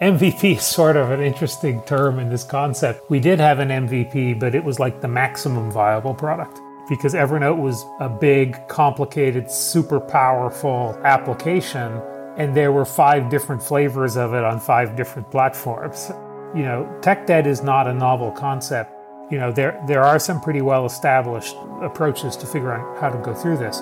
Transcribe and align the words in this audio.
MVP 0.00 0.56
is 0.56 0.62
sort 0.62 0.96
of 0.96 1.10
an 1.10 1.20
interesting 1.20 1.82
term 1.82 2.18
in 2.18 2.30
this 2.30 2.42
concept. 2.42 3.10
We 3.10 3.20
did 3.20 3.38
have 3.38 3.58
an 3.58 3.68
MVP, 3.68 4.40
but 4.40 4.54
it 4.54 4.64
was 4.64 4.78
like 4.78 5.02
the 5.02 5.08
maximum 5.08 5.70
viable 5.70 6.14
product 6.14 6.58
because 6.88 7.12
Evernote 7.12 7.60
was 7.60 7.84
a 8.00 8.08
big, 8.08 8.56
complicated, 8.66 9.50
super 9.50 10.00
powerful 10.00 10.98
application, 11.04 12.00
and 12.38 12.56
there 12.56 12.72
were 12.72 12.86
five 12.86 13.28
different 13.28 13.62
flavors 13.62 14.16
of 14.16 14.32
it 14.32 14.42
on 14.42 14.58
five 14.58 14.96
different 14.96 15.30
platforms. 15.30 16.10
You 16.54 16.62
know, 16.62 16.98
tech 17.02 17.26
debt 17.26 17.46
is 17.46 17.62
not 17.62 17.86
a 17.86 17.92
novel 17.92 18.30
concept. 18.30 18.94
You 19.30 19.36
know, 19.36 19.52
there 19.52 19.78
there 19.86 20.02
are 20.02 20.18
some 20.18 20.40
pretty 20.40 20.62
well 20.62 20.86
established 20.86 21.54
approaches 21.82 22.36
to 22.36 22.46
figure 22.46 22.72
out 22.72 22.98
how 22.98 23.10
to 23.10 23.18
go 23.18 23.34
through 23.34 23.58
this. 23.58 23.80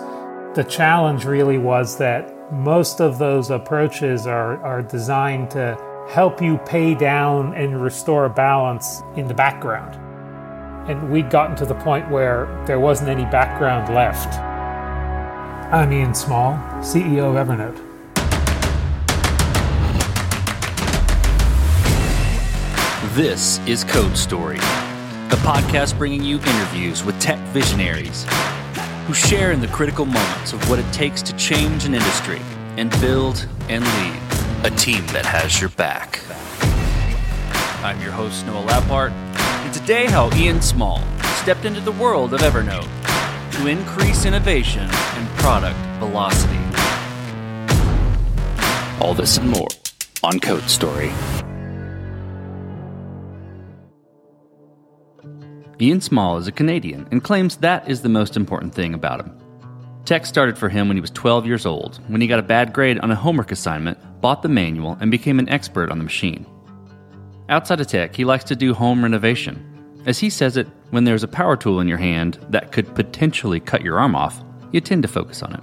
The 0.56 0.66
challenge 0.68 1.24
really 1.24 1.58
was 1.58 1.96
that 1.98 2.34
most 2.52 3.00
of 3.00 3.18
those 3.18 3.50
approaches 3.50 4.26
are, 4.26 4.60
are 4.64 4.82
designed 4.82 5.52
to 5.52 5.78
help 6.08 6.40
you 6.40 6.56
pay 6.64 6.94
down 6.94 7.52
and 7.52 7.82
restore 7.82 8.26
balance 8.30 9.02
in 9.16 9.28
the 9.28 9.34
background. 9.34 9.94
And 10.88 11.12
we'd 11.12 11.28
gotten 11.28 11.54
to 11.56 11.66
the 11.66 11.74
point 11.74 12.10
where 12.10 12.46
there 12.66 12.80
wasn't 12.80 13.10
any 13.10 13.24
background 13.24 13.94
left. 13.94 14.38
I'm 15.70 15.92
Ian 15.92 16.14
Small, 16.14 16.54
CEO 16.80 17.28
of 17.28 17.46
Evernote. 17.46 17.76
This 23.14 23.58
is 23.66 23.84
Code 23.84 24.16
Story, 24.16 24.56
the 24.56 25.38
podcast 25.42 25.98
bringing 25.98 26.24
you 26.24 26.38
interviews 26.38 27.04
with 27.04 27.20
tech 27.20 27.38
visionaries 27.48 28.24
who 29.06 29.12
share 29.12 29.52
in 29.52 29.60
the 29.60 29.68
critical 29.68 30.06
moments 30.06 30.54
of 30.54 30.70
what 30.70 30.78
it 30.78 30.90
takes 30.90 31.20
to 31.20 31.36
change 31.36 31.84
an 31.84 31.92
industry 31.92 32.40
and 32.78 32.90
build 33.02 33.46
and 33.68 33.84
lead 33.84 34.27
a 34.64 34.70
team 34.70 35.06
that 35.08 35.24
has 35.24 35.60
your 35.60 35.70
back. 35.70 36.20
I'm 37.84 38.00
your 38.00 38.10
host, 38.10 38.44
Noah 38.44 38.64
Labhart, 38.66 39.12
and 39.12 39.72
today, 39.72 40.06
how 40.06 40.34
Ian 40.34 40.60
Small 40.60 41.00
stepped 41.36 41.64
into 41.64 41.80
the 41.80 41.92
world 41.92 42.34
of 42.34 42.40
Evernote 42.40 42.88
to 43.52 43.68
increase 43.68 44.24
innovation 44.24 44.82
and 44.90 45.28
product 45.38 45.78
velocity. 46.00 46.58
All 49.00 49.14
this 49.14 49.38
and 49.38 49.48
more 49.48 49.68
on 50.24 50.40
Code 50.40 50.68
Story. 50.68 51.12
Ian 55.80 56.00
Small 56.00 56.36
is 56.38 56.48
a 56.48 56.52
Canadian 56.52 57.06
and 57.12 57.22
claims 57.22 57.58
that 57.58 57.88
is 57.88 58.02
the 58.02 58.08
most 58.08 58.36
important 58.36 58.74
thing 58.74 58.92
about 58.92 59.20
him. 59.20 59.47
Tech 60.08 60.24
started 60.24 60.56
for 60.56 60.70
him 60.70 60.88
when 60.88 60.96
he 60.96 61.02
was 61.02 61.10
12 61.10 61.44
years 61.44 61.66
old, 61.66 62.00
when 62.06 62.22
he 62.22 62.26
got 62.26 62.38
a 62.38 62.42
bad 62.42 62.72
grade 62.72 62.98
on 63.00 63.10
a 63.10 63.14
homework 63.14 63.52
assignment, 63.52 63.98
bought 64.22 64.40
the 64.40 64.48
manual, 64.48 64.96
and 65.02 65.10
became 65.10 65.38
an 65.38 65.50
expert 65.50 65.90
on 65.90 65.98
the 65.98 66.04
machine. 66.04 66.46
Outside 67.50 67.78
of 67.78 67.88
tech, 67.88 68.16
he 68.16 68.24
likes 68.24 68.44
to 68.44 68.56
do 68.56 68.72
home 68.72 69.02
renovation. 69.02 69.62
As 70.06 70.18
he 70.18 70.30
says 70.30 70.56
it, 70.56 70.66
when 70.92 71.04
there's 71.04 71.24
a 71.24 71.28
power 71.28 71.58
tool 71.58 71.78
in 71.78 71.88
your 71.88 71.98
hand 71.98 72.38
that 72.48 72.72
could 72.72 72.94
potentially 72.94 73.60
cut 73.60 73.82
your 73.82 73.98
arm 73.98 74.16
off, 74.16 74.42
you 74.72 74.80
tend 74.80 75.02
to 75.02 75.08
focus 75.08 75.42
on 75.42 75.52
it. 75.52 75.60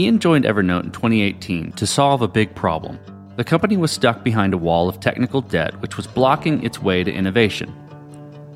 Ian 0.00 0.20
joined 0.20 0.44
Evernote 0.44 0.84
in 0.84 0.92
2018 0.92 1.72
to 1.72 1.84
solve 1.84 2.22
a 2.22 2.28
big 2.28 2.54
problem. 2.54 3.00
The 3.34 3.42
company 3.42 3.76
was 3.76 3.90
stuck 3.90 4.22
behind 4.22 4.54
a 4.54 4.56
wall 4.56 4.88
of 4.88 5.00
technical 5.00 5.40
debt 5.40 5.82
which 5.82 5.96
was 5.96 6.06
blocking 6.06 6.62
its 6.62 6.80
way 6.80 7.02
to 7.02 7.12
innovation. 7.12 7.74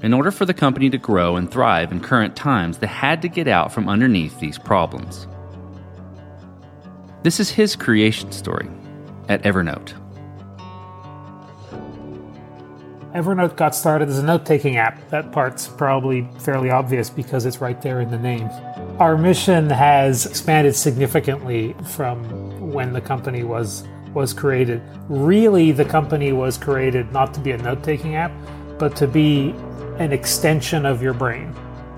In 0.02 0.12
order 0.12 0.32
for 0.32 0.44
the 0.44 0.52
company 0.52 0.90
to 0.90 0.98
grow 0.98 1.36
and 1.36 1.48
thrive 1.48 1.92
in 1.92 2.00
current 2.00 2.34
times, 2.34 2.78
they 2.78 2.88
had 2.88 3.22
to 3.22 3.28
get 3.28 3.46
out 3.46 3.72
from 3.72 3.88
underneath 3.88 4.40
these 4.40 4.58
problems. 4.58 5.28
This 7.22 7.38
is 7.38 7.50
his 7.50 7.76
creation 7.76 8.32
story 8.32 8.68
at 9.28 9.44
Evernote. 9.44 9.92
Evernote 13.14 13.54
got 13.54 13.76
started 13.76 14.08
as 14.08 14.18
a 14.18 14.24
note 14.24 14.44
taking 14.44 14.76
app. 14.76 15.08
That 15.10 15.30
part's 15.30 15.68
probably 15.68 16.28
fairly 16.40 16.70
obvious 16.70 17.08
because 17.08 17.46
it's 17.46 17.60
right 17.60 17.80
there 17.80 18.00
in 18.00 18.10
the 18.10 18.18
name. 18.18 18.50
Our 18.98 19.16
mission 19.16 19.70
has 19.70 20.26
expanded 20.26 20.74
significantly 20.74 21.76
from 21.84 22.72
when 22.72 22.92
the 22.92 23.00
company 23.00 23.44
was 23.44 23.86
was 24.14 24.34
created. 24.34 24.82
Really, 25.08 25.70
the 25.70 25.84
company 25.84 26.32
was 26.32 26.58
created 26.58 27.12
not 27.12 27.32
to 27.34 27.40
be 27.40 27.52
a 27.52 27.58
note 27.58 27.84
taking 27.84 28.16
app, 28.16 28.32
but 28.78 28.96
to 28.96 29.06
be 29.06 29.54
an 29.98 30.12
extension 30.12 30.86
of 30.86 31.02
your 31.02 31.14
brain. 31.14 31.48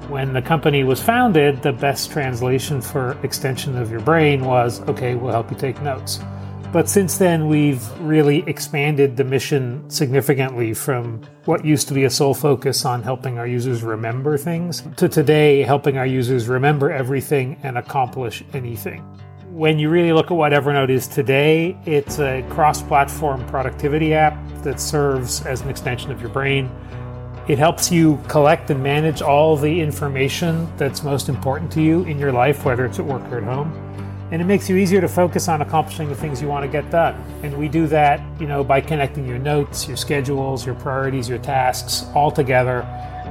When 0.09 0.33
the 0.33 0.43
company 0.43 0.85
was 0.85 1.03
founded, 1.03 1.63
the 1.63 1.73
best 1.73 2.11
translation 2.11 2.83
for 2.83 3.17
extension 3.23 3.79
of 3.79 3.91
your 3.91 4.01
brain 4.01 4.45
was 4.45 4.81
okay, 4.83 5.15
we'll 5.15 5.33
help 5.33 5.51
you 5.51 5.57
take 5.57 5.81
notes. 5.81 6.21
But 6.75 6.89
since 6.89 7.19
then, 7.19 7.47
we've 7.47 7.89
really 8.01 8.43
expanded 8.49 9.17
the 9.17 9.23
mission 9.23 9.89
significantly 9.89 10.75
from 10.75 11.23
what 11.45 11.65
used 11.65 11.87
to 11.87 11.95
be 11.95 12.03
a 12.03 12.11
sole 12.11 12.35
focus 12.35 12.85
on 12.85 13.03
helping 13.03 13.39
our 13.39 13.47
users 13.47 13.85
remember 13.85 14.37
things 14.37 14.83
to 14.97 15.09
today 15.09 15.63
helping 15.63 15.99
our 15.99 16.07
users 16.07 16.49
remember 16.49 16.91
everything 16.91 17.59
and 17.63 17.79
accomplish 17.79 18.43
anything. 18.55 19.03
When 19.51 19.79
you 19.79 19.89
really 19.89 20.13
look 20.13 20.33
at 20.33 20.37
what 20.37 20.51
Evernote 20.51 20.91
is 20.91 21.07
today, 21.07 21.79
it's 21.87 22.19
a 22.19 22.45
cross 22.51 22.83
platform 22.83 23.47
productivity 23.47 24.13
app 24.13 24.37
that 24.65 24.81
serves 24.81 25.47
as 25.47 25.61
an 25.61 25.71
extension 25.71 26.11
of 26.11 26.21
your 26.21 26.31
brain 26.31 26.69
it 27.47 27.59
helps 27.59 27.93
you 27.93 28.19
collect 28.27 28.71
and 28.71 28.83
manage 28.83 29.21
all 29.21 29.57
the 29.57 29.81
information 29.81 30.67
that's 30.79 31.03
most 31.03 31.29
important 31.29 31.71
to 31.73 31.83
you 31.83 32.03
in 32.05 32.19
your 32.19 32.33
life, 32.33 32.65
whether 32.65 32.87
it's 32.87 32.99
at 32.99 33.05
work 33.05 33.23
or 33.31 33.39
at 33.39 33.45
home. 33.45 33.73
And 34.33 34.41
it 34.41 34.47
makes 34.47 34.69
you 34.69 34.77
easier 34.77 35.03
to 35.03 35.09
focus 35.09 35.47
on 35.49 35.61
accomplishing 35.61 36.09
the 36.09 36.15
things 36.15 36.41
you 36.41 36.49
want 36.49 36.65
to 36.65 36.73
get 36.73 36.91
done. 36.91 37.15
And 37.43 37.57
we 37.59 37.69
do 37.69 37.87
that, 37.89 38.21
you 38.41 38.47
know, 38.47 38.65
by 38.65 38.81
connecting 38.81 39.29
your 39.29 39.39
notes, 39.39 39.87
your 39.87 39.97
schedules, 39.99 40.65
your 40.65 40.75
priorities, 40.75 41.29
your 41.29 41.39
tasks 41.39 42.07
all 42.15 42.31
together 42.31 42.81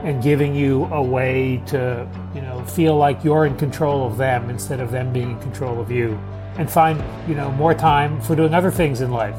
and 0.03 0.21
giving 0.21 0.53
you 0.53 0.85
a 0.85 1.01
way 1.01 1.63
to, 1.67 2.07
you 2.35 2.41
know, 2.41 2.63
feel 2.65 2.95
like 2.95 3.23
you're 3.23 3.45
in 3.45 3.57
control 3.57 4.05
of 4.05 4.17
them 4.17 4.49
instead 4.49 4.79
of 4.79 4.91
them 4.91 5.11
being 5.11 5.31
in 5.31 5.39
control 5.39 5.79
of 5.79 5.89
you. 5.89 6.19
And 6.57 6.69
find, 6.69 7.03
you 7.27 7.33
know, 7.33 7.51
more 7.53 7.73
time 7.73 8.21
for 8.21 8.35
doing 8.35 8.53
other 8.53 8.69
things 8.69 9.01
in 9.01 9.09
life. 9.09 9.35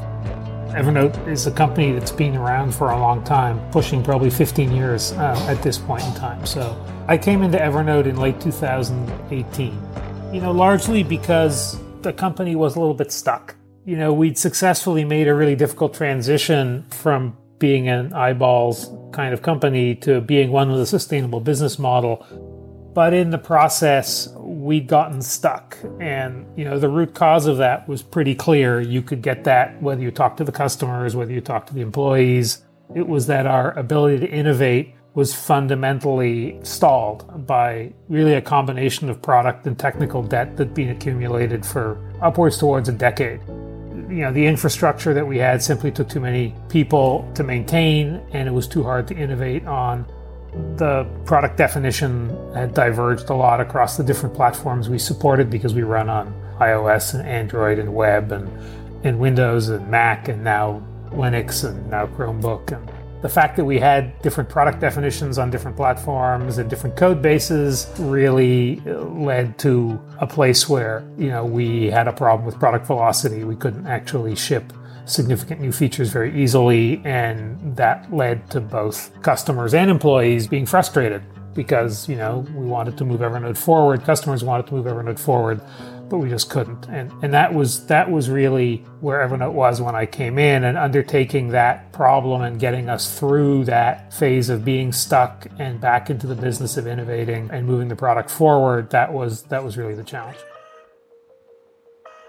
Evernote 0.75 1.25
is 1.29 1.47
a 1.47 1.51
company 1.51 1.93
that's 1.93 2.11
been 2.11 2.35
around 2.35 2.75
for 2.75 2.91
a 2.91 2.99
long 2.99 3.23
time, 3.23 3.61
pushing 3.71 4.03
probably 4.03 4.29
15 4.29 4.73
years 4.73 5.13
uh, 5.13 5.47
at 5.47 5.63
this 5.63 5.77
point 5.77 6.03
in 6.03 6.13
time. 6.15 6.45
So 6.45 6.75
I 7.07 7.17
came 7.17 7.43
into 7.43 7.57
Evernote 7.57 8.07
in 8.07 8.17
late 8.17 8.41
2018, 8.41 10.31
you 10.33 10.41
know, 10.41 10.51
largely 10.51 11.01
because 11.01 11.79
the 12.01 12.11
company 12.11 12.57
was 12.57 12.75
a 12.75 12.79
little 12.81 12.93
bit 12.93 13.13
stuck. 13.13 13.55
You 13.85 13.95
know, 13.95 14.11
we'd 14.11 14.37
successfully 14.37 15.05
made 15.05 15.29
a 15.29 15.33
really 15.33 15.55
difficult 15.55 15.93
transition 15.93 16.83
from 16.89 17.37
being 17.57 17.87
an 17.87 18.11
eyeballs 18.11 18.91
kind 19.13 19.33
of 19.33 19.41
company 19.41 19.95
to 19.95 20.19
being 20.19 20.51
one 20.51 20.69
with 20.69 20.81
a 20.81 20.85
sustainable 20.85 21.39
business 21.39 21.79
model. 21.79 22.25
But 22.93 23.13
in 23.13 23.29
the 23.29 23.37
process, 23.37 24.27
we'd 24.65 24.87
gotten 24.87 25.21
stuck. 25.21 25.77
And, 25.99 26.47
you 26.57 26.65
know, 26.65 26.79
the 26.79 26.89
root 26.89 27.13
cause 27.13 27.45
of 27.45 27.57
that 27.57 27.87
was 27.87 28.01
pretty 28.01 28.33
clear. 28.33 28.81
You 28.81 29.03
could 29.03 29.21
get 29.21 29.43
that 29.43 29.79
whether 29.79 30.01
you 30.01 30.09
talk 30.09 30.37
to 30.37 30.43
the 30.43 30.51
customers, 30.51 31.15
whether 31.15 31.31
you 31.31 31.39
talk 31.39 31.67
to 31.67 31.73
the 31.73 31.81
employees. 31.81 32.63
It 32.95 33.07
was 33.07 33.27
that 33.27 33.45
our 33.45 33.77
ability 33.77 34.25
to 34.25 34.27
innovate 34.27 34.95
was 35.13 35.33
fundamentally 35.35 36.59
stalled 36.63 37.47
by 37.47 37.93
really 38.09 38.33
a 38.33 38.41
combination 38.41 39.07
of 39.07 39.21
product 39.21 39.67
and 39.67 39.77
technical 39.77 40.23
debt 40.23 40.57
that'd 40.57 40.73
been 40.73 40.89
accumulated 40.89 41.63
for 41.63 41.97
upwards 42.21 42.57
towards 42.57 42.89
a 42.89 42.91
decade. 42.91 43.39
You 44.09 44.21
know, 44.21 44.33
the 44.33 44.45
infrastructure 44.45 45.13
that 45.13 45.25
we 45.25 45.37
had 45.37 45.61
simply 45.61 45.91
took 45.91 46.09
too 46.09 46.19
many 46.19 46.55
people 46.69 47.31
to 47.35 47.43
maintain, 47.43 48.21
and 48.33 48.47
it 48.47 48.51
was 48.51 48.67
too 48.67 48.83
hard 48.83 49.07
to 49.09 49.15
innovate 49.15 49.65
on 49.65 50.05
the 50.77 51.05
product 51.25 51.57
definition 51.57 52.29
had 52.53 52.73
diverged 52.73 53.29
a 53.29 53.33
lot 53.33 53.61
across 53.61 53.97
the 53.97 54.03
different 54.03 54.35
platforms 54.35 54.89
we 54.89 54.99
supported 54.99 55.49
because 55.49 55.73
we 55.73 55.83
run 55.83 56.09
on 56.09 56.33
iOS 56.59 57.13
and 57.13 57.27
Android 57.27 57.79
and 57.79 57.93
web 57.93 58.31
and, 58.31 58.49
and 59.05 59.19
Windows 59.19 59.69
and 59.69 59.89
Mac 59.89 60.27
and 60.27 60.43
now 60.43 60.81
Linux 61.09 61.67
and 61.67 61.89
now 61.89 62.07
Chromebook. 62.07 62.71
And 62.71 62.91
the 63.21 63.29
fact 63.29 63.55
that 63.55 63.65
we 63.65 63.79
had 63.79 64.21
different 64.21 64.49
product 64.49 64.79
definitions 64.79 65.37
on 65.37 65.49
different 65.49 65.75
platforms 65.75 66.57
and 66.57 66.69
different 66.69 66.95
code 66.95 67.21
bases 67.21 67.87
really 67.97 68.81
uh, 68.85 68.99
led 68.99 69.57
to 69.59 69.99
a 70.19 70.27
place 70.27 70.69
where, 70.69 71.03
you 71.17 71.29
know, 71.29 71.45
we 71.45 71.87
had 71.87 72.07
a 72.07 72.13
problem 72.13 72.45
with 72.45 72.59
product 72.59 72.85
velocity. 72.85 73.43
We 73.43 73.55
couldn't 73.55 73.87
actually 73.87 74.35
ship 74.35 74.71
significant 75.05 75.61
new 75.61 75.71
features 75.71 76.09
very 76.09 76.35
easily, 76.41 77.01
and 77.05 77.75
that 77.75 78.11
led 78.13 78.49
to 78.51 78.59
both 78.59 79.11
customers 79.21 79.73
and 79.73 79.89
employees 79.89 80.47
being 80.47 80.65
frustrated 80.65 81.23
because 81.53 82.07
you 82.07 82.15
know 82.15 82.45
we 82.53 82.65
wanted 82.65 82.97
to 82.97 83.05
move 83.05 83.21
Evernote 83.21 83.57
forward, 83.57 84.03
customers 84.03 84.43
wanted 84.43 84.67
to 84.67 84.73
move 84.73 84.85
Evernote 84.85 85.17
forward, 85.17 85.61
but 86.09 86.17
we 86.17 86.29
just 86.29 86.49
couldn't. 86.49 86.87
And 86.89 87.11
and 87.23 87.33
that 87.33 87.53
was 87.53 87.87
that 87.87 88.11
was 88.11 88.29
really 88.29 88.77
where 88.99 89.27
Evernote 89.27 89.53
was 89.53 89.81
when 89.81 89.95
I 89.95 90.05
came 90.05 90.37
in, 90.37 90.63
and 90.63 90.77
undertaking 90.77 91.49
that 91.49 91.91
problem 91.93 92.41
and 92.41 92.59
getting 92.59 92.89
us 92.89 93.17
through 93.17 93.65
that 93.65 94.13
phase 94.13 94.49
of 94.49 94.63
being 94.63 94.91
stuck 94.91 95.47
and 95.57 95.79
back 95.81 96.09
into 96.09 96.27
the 96.27 96.35
business 96.35 96.77
of 96.77 96.85
innovating 96.85 97.49
and 97.51 97.65
moving 97.65 97.87
the 97.87 97.95
product 97.95 98.29
forward. 98.29 98.89
That 98.91 99.11
was 99.11 99.43
that 99.43 99.63
was 99.63 99.77
really 99.77 99.95
the 99.95 100.03
challenge. 100.03 100.37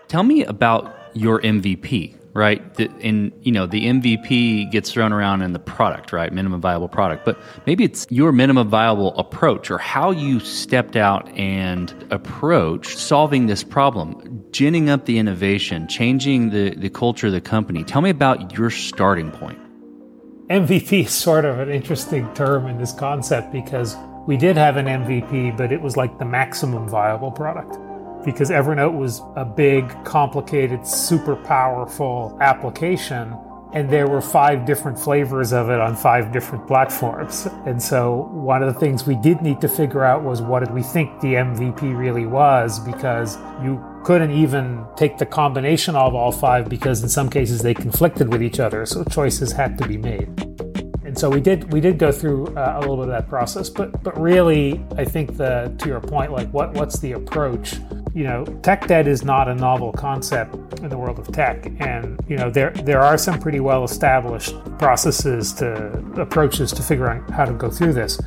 Tell 0.09 0.23
me 0.23 0.45
about 0.45 0.95
your 1.15 1.41
MVP 1.41 2.17
right? 2.37 2.63
And 3.01 3.33
you 3.41 3.51
know, 3.51 3.65
the 3.65 3.87
MVP 3.87 4.71
gets 4.71 4.93
thrown 4.93 5.11
around 5.11 5.41
in 5.41 5.55
the 5.55 5.59
product, 5.59 6.13
right? 6.13 6.31
Minimum 6.31 6.61
viable 6.61 6.89
product, 6.89 7.25
but 7.25 7.39
maybe 7.65 7.83
it's 7.83 8.07
your 8.11 8.31
minimum 8.31 8.69
viable 8.69 9.17
approach 9.19 9.71
or 9.71 9.79
how 9.79 10.11
you 10.11 10.39
stepped 10.41 10.97
out 10.97 11.27
and 11.31 11.95
approach 12.11 12.95
solving 12.95 13.47
this 13.47 13.65
problem, 13.65 14.45
ginning 14.51 14.91
up 14.91 15.07
the 15.07 15.17
innovation, 15.19 15.89
changing 15.89 16.51
the, 16.51 16.75
the 16.75 16.91
culture 16.91 17.29
of 17.29 17.33
the 17.33 17.41
company. 17.41 17.83
Tell 17.83 18.03
me 18.03 18.11
about 18.11 18.53
your 18.53 18.69
starting 18.69 19.31
point. 19.31 19.59
MVP 20.51 21.07
is 21.07 21.13
sort 21.13 21.47
of 21.47 21.59
an 21.59 21.71
interesting 21.71 22.33
term 22.35 22.67
in 22.67 22.77
this 22.77 22.93
concept 22.93 23.51
because 23.51 23.97
we 24.27 24.37
did 24.37 24.57
have 24.57 24.77
an 24.77 24.87
MVP, 24.87 25.57
but 25.57 25.73
it 25.73 25.81
was 25.81 25.97
like 25.97 26.19
the 26.19 26.27
maximum 26.27 26.87
viable 26.87 27.31
product 27.31 27.79
because 28.27 28.51
Evernote 28.51 28.99
was 28.99 29.23
a 29.37 29.45
big, 29.45 29.89
complicated, 30.05 30.85
super 30.85 31.37
powerful 31.37 32.37
application. 32.41 33.35
And 33.73 33.89
there 33.89 34.09
were 34.09 34.21
five 34.21 34.65
different 34.65 34.99
flavors 34.99 35.53
of 35.53 35.71
it 35.71 35.81
on 35.81 35.97
five 35.97 36.33
different 36.33 36.67
platforms. 36.67 37.47
And 37.67 37.81
so, 37.81 38.29
one 38.33 38.63
of 38.63 38.73
the 38.73 38.81
things 38.81 39.07
we 39.07 39.17
did 39.17 39.43
need 39.43 39.61
to 39.61 39.69
figure 39.69 40.03
out 40.03 40.25
was 40.25 40.43
what 40.43 40.61
did 40.61 40.73
we 40.73 40.83
think 40.83 41.21
the 41.21 41.35
MVP 41.35 41.97
really 41.97 42.27
was 42.27 42.81
because 42.81 43.37
you 43.63 43.83
couldn't 44.05 44.33
even 44.33 44.85
take 44.97 45.19
the 45.19 45.27
combination 45.27 45.95
of 45.95 46.15
all 46.15 46.33
five 46.33 46.69
because 46.69 47.03
in 47.03 47.09
some 47.09 47.29
cases 47.29 47.61
they 47.61 47.75
conflicted 47.75 48.33
with 48.33 48.43
each 48.43 48.61
other. 48.61 48.87
So, 48.87 49.05
choices 49.05 49.53
had 49.53 49.79
to 49.79 49.87
be 49.87 49.99
made 49.99 50.29
and 51.05 51.17
so 51.17 51.31
we 51.31 51.41
did 51.41 51.73
we 51.73 51.81
did 51.81 51.99
go 51.99 52.13
through 52.13 52.49
uh, 52.57 52.75
a 52.77 52.81
little 52.81 52.97
bit 52.97 53.05
of 53.05 53.09
that 53.09 53.29
process 53.29 53.71
but 53.71 54.03
but 54.03 54.21
really 54.21 54.85
i 54.97 55.05
think 55.05 55.37
the 55.37 55.75
to 55.79 55.89
your 55.89 56.01
point 56.01 56.33
like 56.33 56.49
what 56.49 56.75
what's 56.75 56.99
the 56.99 57.13
approach 57.13 57.77
you 58.17 58.25
know 58.25 58.47
tech 58.63 58.87
debt 58.87 59.07
is 59.07 59.25
not 59.25 59.47
a 59.47 59.55
novel 59.55 59.93
concept 59.93 60.55
in 60.81 60.89
the 60.89 60.97
world 60.97 61.19
of 61.19 61.31
tech 61.31 61.67
and 61.81 62.19
you 62.27 62.37
know 62.39 62.49
there 62.49 62.71
there 62.71 63.03
are 63.03 63.19
some 63.19 63.39
pretty 63.39 63.61
well 63.61 63.85
established 63.85 64.55
processes 64.79 65.53
to 65.53 65.93
approaches 66.17 66.73
to 66.73 66.83
figure 66.83 67.11
out 67.11 67.31
how 67.31 67.45
to 67.45 67.53
go 67.53 67.69
through 67.71 67.93
this 67.93 68.19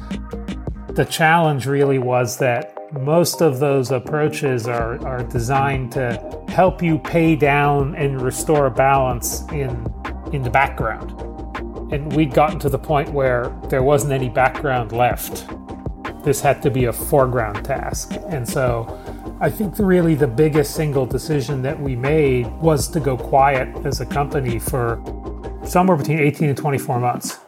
the 0.89 1.06
challenge 1.09 1.65
really 1.65 1.97
was 1.97 2.38
that 2.38 2.75
most 3.01 3.41
of 3.41 3.59
those 3.59 3.91
approaches 3.91 4.68
are, 4.68 5.03
are 5.07 5.24
designed 5.24 5.91
to 5.91 6.44
help 6.50 6.83
you 6.83 7.00
pay 7.00 7.36
down 7.36 7.95
and 7.95 8.21
restore 8.21 8.69
balance 8.69 9.41
in 9.51 9.91
in 10.31 10.44
the 10.44 10.51
background 10.51 11.19
and 11.91 12.15
we'd 12.15 12.36
gotten 12.36 12.59
to 12.59 12.69
the 12.69 12.77
point 12.77 13.09
where 13.09 13.50
there 13.69 13.81
wasn't 13.81 14.13
any 14.13 14.30
background 14.30 14.91
left. 14.91 15.47
This 16.24 16.39
had 16.39 16.62
to 16.62 16.69
be 16.69 16.86
a 16.86 16.94
foreground 16.94 17.65
task. 17.65 18.12
And 18.27 18.47
so 18.47 18.86
I 19.41 19.50
think 19.50 19.80
really 19.80 20.15
the 20.15 20.27
biggest 20.27 20.75
single 20.75 21.06
decision 21.06 21.62
that 21.62 21.80
we 21.80 21.95
made 21.95 22.47
was 22.57 22.89
to 22.89 23.00
go 23.00 23.15
quiet 23.15 23.74
as 23.86 24.01
a 24.01 24.06
company 24.06 24.59
for 24.59 25.01
somewhere 25.63 25.95
between 25.95 26.19
18 26.19 26.50
and 26.50 26.57
24 26.57 27.00
months. 27.00 27.39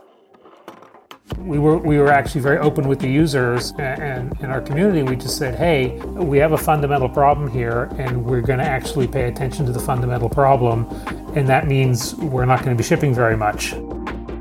We 1.39 1.59
were 1.59 1.77
we 1.77 1.97
were 1.97 2.09
actually 2.09 2.41
very 2.41 2.59
open 2.59 2.87
with 2.87 2.99
the 2.99 3.09
users 3.09 3.73
and 3.77 4.39
in 4.39 4.45
our 4.45 4.61
community. 4.61 5.03
We 5.03 5.17
just 5.17 5.37
said, 5.37 5.55
"Hey, 5.55 5.97
we 6.15 6.37
have 6.37 6.53
a 6.53 6.57
fundamental 6.57 7.09
problem 7.09 7.49
here, 7.49 7.89
and 7.97 8.23
we're 8.23 8.41
going 8.41 8.59
to 8.59 8.65
actually 8.65 9.07
pay 9.07 9.27
attention 9.27 9.65
to 9.65 9.73
the 9.73 9.79
fundamental 9.79 10.29
problem, 10.29 10.87
and 11.35 11.45
that 11.49 11.67
means 11.67 12.15
we're 12.15 12.45
not 12.45 12.59
going 12.63 12.75
to 12.77 12.81
be 12.81 12.87
shipping 12.87 13.13
very 13.13 13.35
much." 13.35 13.73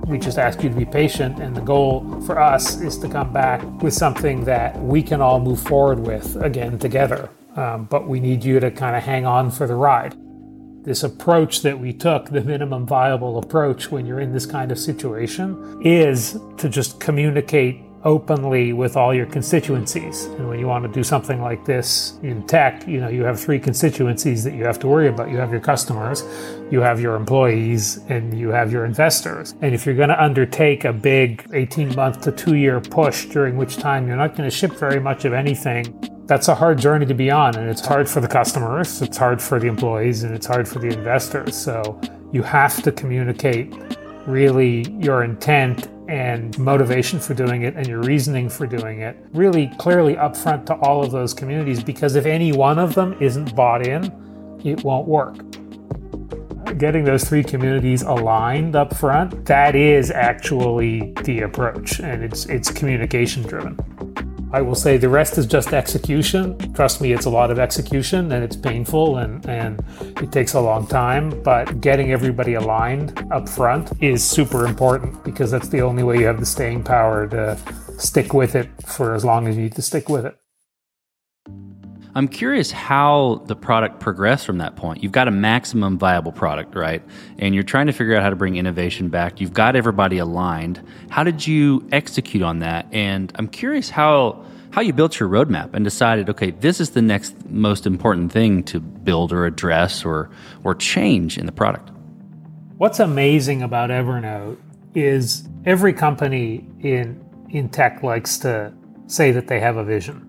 We 0.07 0.19
just 0.19 0.39
ask 0.39 0.63
you 0.63 0.69
to 0.69 0.75
be 0.75 0.85
patient, 0.85 1.41
and 1.41 1.57
the 1.57 1.63
goal 1.63 2.21
for 2.27 2.41
us 2.41 2.81
is 2.81 2.97
to 2.99 3.09
come 3.09 3.33
back 3.33 3.61
with 3.83 3.95
something 3.95 4.45
that 4.45 4.81
we 4.81 5.03
can 5.03 5.21
all 5.21 5.41
move 5.41 5.61
forward 5.61 5.99
with 5.99 6.37
again 6.37 6.79
together. 6.79 7.29
Um, 7.61 7.85
but 7.85 8.09
we 8.09 8.21
need 8.21 8.43
you 8.43 8.59
to 8.59 8.71
kind 8.71 8.97
of 8.97 9.03
hang 9.03 9.27
on 9.27 9.51
for 9.51 9.67
the 9.67 9.75
ride. 9.75 10.17
This 10.83 11.03
approach 11.03 11.61
that 11.61 11.79
we 11.79 11.93
took, 11.93 12.31
the 12.31 12.41
minimum 12.41 12.87
viable 12.87 13.37
approach 13.37 13.91
when 13.91 14.07
you're 14.07 14.21
in 14.21 14.33
this 14.33 14.47
kind 14.47 14.73
of 14.73 14.79
situation, 14.79 15.79
is 15.85 16.41
to 16.57 16.71
just 16.71 17.01
communicate 17.01 17.83
openly 18.03 18.73
with 18.73 18.97
all 18.97 19.13
your 19.13 19.27
constituencies. 19.27 20.25
And 20.25 20.49
when 20.49 20.59
you 20.59 20.67
want 20.67 20.85
to 20.85 20.91
do 20.91 21.05
something 21.05 21.43
like 21.43 21.67
this 21.67 22.19
in 22.23 22.47
tech, 22.47 22.89
you 22.89 22.99
know, 22.99 23.09
you 23.09 23.25
have 23.25 23.39
three 23.39 23.59
constituencies 23.59 24.43
that 24.45 24.55
you 24.55 24.65
have 24.65 24.79
to 24.79 24.87
worry 24.87 25.09
about. 25.09 25.29
You 25.29 25.37
have 25.37 25.51
your 25.51 25.61
customers, 25.61 26.25
you 26.71 26.81
have 26.81 26.99
your 26.99 27.15
employees, 27.15 27.99
and 28.09 28.33
you 28.39 28.49
have 28.49 28.73
your 28.73 28.87
investors. 28.87 29.55
And 29.61 29.75
if 29.75 29.85
you're 29.85 29.97
going 29.97 30.09
to 30.09 30.23
undertake 30.23 30.87
a 30.87 30.95
big 30.95 31.47
18 31.53 31.95
month 31.95 32.23
to 32.23 32.33
two 32.33 32.55
year 32.55 32.81
push 32.81 33.27
during 33.27 33.59
which 33.59 33.77
time 33.77 34.09
you're 34.09 34.17
not 34.17 34.35
going 34.35 34.49
to 34.49 34.57
ship 34.57 34.73
very 34.73 34.99
much 34.99 35.27
of 35.27 35.35
anything, 35.35 36.20
that's 36.31 36.47
a 36.47 36.55
hard 36.55 36.79
journey 36.79 37.05
to 37.05 37.13
be 37.13 37.29
on. 37.29 37.57
And 37.57 37.69
it's 37.69 37.85
hard 37.85 38.09
for 38.09 38.21
the 38.21 38.29
customers, 38.29 39.03
it's 39.03 39.17
hard 39.17 39.43
for 39.43 39.59
the 39.59 39.67
employees, 39.67 40.23
and 40.23 40.33
it's 40.33 40.47
hard 40.47 40.69
for 40.69 40.79
the 40.79 40.87
investors. 40.87 41.57
So 41.57 42.01
you 42.31 42.45
have 42.45 42.85
to 42.85 42.93
communicate 42.93 43.75
really 44.29 44.89
your 45.01 45.25
intent 45.25 45.89
and 46.09 46.57
motivation 46.57 47.19
for 47.19 47.35
doing 47.35 47.63
it 47.63 47.75
and 47.75 47.85
your 47.89 48.01
reasoning 48.03 48.49
for 48.49 48.65
doing 48.69 49.01
it 49.01 49.17
really 49.33 49.73
clearly 49.79 50.15
upfront 50.15 50.67
to 50.67 50.75
all 50.77 51.03
of 51.03 51.11
those 51.11 51.35
communities 51.35 51.83
because 51.83 52.15
if 52.15 52.27
any 52.27 52.53
one 52.53 52.79
of 52.79 52.95
them 52.95 53.17
isn't 53.21 53.57
bought 53.57 53.85
in, 53.85 54.05
it 54.65 54.85
won't 54.85 55.09
work. 55.09 55.37
Getting 56.79 57.03
those 57.03 57.25
three 57.25 57.43
communities 57.43 58.03
aligned 58.03 58.77
up 58.77 58.97
front, 58.97 59.47
that 59.47 59.75
is 59.75 60.13
actually 60.13 61.13
the 61.25 61.41
approach 61.41 61.99
and 61.99 62.23
it's 62.23 62.47
it's 62.47 62.71
communication 62.71 63.43
driven. 63.43 63.77
I 64.53 64.61
will 64.61 64.75
say 64.75 64.97
the 64.97 65.09
rest 65.09 65.39
is 65.39 65.47
just 65.47 65.73
execution. 65.73 66.59
Trust 66.75 67.01
me, 67.01 67.13
it's 67.13 67.27
a 67.27 67.31
lot 67.31 67.53
of 67.53 67.61
execution 67.61 68.33
and 68.33 68.43
it's 68.43 68.57
painful 68.57 69.19
and, 69.19 69.49
and 69.49 69.81
it 70.21 70.33
takes 70.33 70.55
a 70.55 70.61
long 70.61 70.89
time. 70.89 71.41
But 71.43 71.81
getting 71.81 72.11
everybody 72.11 72.55
aligned 72.55 73.25
up 73.31 73.49
front 73.49 73.93
is 74.03 74.29
super 74.29 74.67
important 74.67 75.23
because 75.23 75.53
that's 75.53 75.69
the 75.69 75.83
only 75.83 76.03
way 76.03 76.19
you 76.19 76.27
have 76.27 76.41
the 76.41 76.47
staying 76.47 76.83
power 76.83 77.29
to 77.29 77.57
stick 77.97 78.35
with 78.35 78.57
it 78.57 78.69
for 78.87 79.15
as 79.15 79.25
long 79.25 79.47
as 79.47 79.57
you 79.57 79.63
need 79.63 79.77
to 79.77 79.83
stick 79.83 80.09
with 80.09 80.27
it. 80.27 80.37
I'm 82.15 82.27
curious 82.27 82.73
how 82.73 83.43
the 83.47 83.55
product 83.55 84.01
progressed 84.01 84.45
from 84.45 84.59
that 84.59 84.75
point. 84.77 85.03
You've 85.03 85.13
got 85.13 85.29
a 85.29 85.31
maximum 85.31 85.97
viable 85.97 86.33
product, 86.33 86.75
right? 86.75 87.03
And 87.39 87.55
you're 87.55 87.63
trying 87.65 87.87
to 87.87 87.93
figure 87.93 88.17
out 88.17 88.23
how 88.23 88.31
to 88.31 88.37
bring 88.37 88.57
innovation 88.57 89.09
back. 89.09 89.41
You've 89.41 89.53
got 89.53 89.77
everybody 89.77 90.19
aligned. 90.19 90.85
How 91.09 91.23
did 91.23 91.47
you 91.47 91.87
execute 91.93 92.43
on 92.43 92.59
that? 92.61 92.87
And 92.93 93.33
I'm 93.37 93.49
curious 93.49 93.91
how 93.91 94.45
how 94.73 94.81
you 94.81 94.93
built 94.93 95.19
your 95.19 95.29
roadmap 95.29 95.75
and 95.75 95.85
decided, 95.85 96.31
okay, 96.31 96.53
this 96.53 96.81
is 96.81 96.91
the 96.91 97.03
next 97.03 97.49
most 97.51 97.87
important 97.87 98.31
thing 98.31 98.63
to 98.63 98.79
build 98.79 99.33
or 99.33 99.47
address 99.47 100.05
or 100.05 100.31
or 100.65 100.75
change 100.75 101.39
in 101.39 101.47
the 101.47 101.53
product. 101.53 101.91
What's 102.77 102.99
amazing 102.99 103.63
about 103.63 103.91
Evernote 103.91 104.57
is 104.95 105.49
every 105.65 105.93
company 105.93 106.67
in 106.81 107.25
in 107.51 107.69
tech 107.69 108.03
likes 108.03 108.39
to 108.39 108.73
say 109.07 109.31
that 109.33 109.49
they 109.49 109.61
have 109.61 109.77
a 109.77 109.85
vision. 109.85 110.27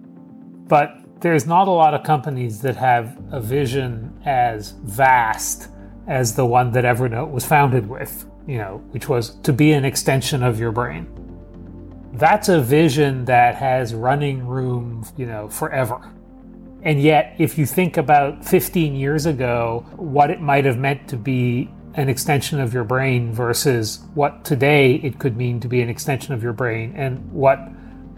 But 0.67 1.00
there's 1.21 1.45
not 1.45 1.67
a 1.67 1.71
lot 1.71 1.93
of 1.93 2.03
companies 2.03 2.61
that 2.61 2.75
have 2.75 3.17
a 3.31 3.39
vision 3.39 4.19
as 4.25 4.71
vast 4.83 5.69
as 6.07 6.35
the 6.35 6.45
one 6.45 6.71
that 6.71 6.83
Evernote 6.83 7.31
was 7.31 7.45
founded 7.45 7.87
with, 7.87 8.25
you 8.47 8.57
know, 8.57 8.83
which 8.89 9.07
was 9.07 9.35
to 9.41 9.53
be 9.53 9.71
an 9.71 9.85
extension 9.85 10.41
of 10.41 10.59
your 10.59 10.71
brain. 10.71 11.07
That's 12.13 12.49
a 12.49 12.59
vision 12.59 13.25
that 13.25 13.55
has 13.55 13.93
running 13.93 14.45
room, 14.45 15.05
you 15.15 15.27
know, 15.27 15.47
forever. 15.47 16.11
And 16.81 16.99
yet, 16.99 17.35
if 17.37 17.57
you 17.57 17.67
think 17.67 17.97
about 17.97 18.43
15 18.43 18.95
years 18.95 19.27
ago, 19.27 19.85
what 19.97 20.31
it 20.31 20.41
might 20.41 20.65
have 20.65 20.79
meant 20.79 21.07
to 21.09 21.17
be 21.17 21.69
an 21.93 22.09
extension 22.09 22.59
of 22.59 22.73
your 22.73 22.83
brain 22.83 23.31
versus 23.31 23.99
what 24.15 24.43
today 24.43 24.95
it 24.95 25.19
could 25.19 25.37
mean 25.37 25.59
to 25.59 25.67
be 25.67 25.81
an 25.81 25.89
extension 25.89 26.33
of 26.33 26.41
your 26.41 26.53
brain 26.53 26.93
and 26.95 27.31
what 27.31 27.59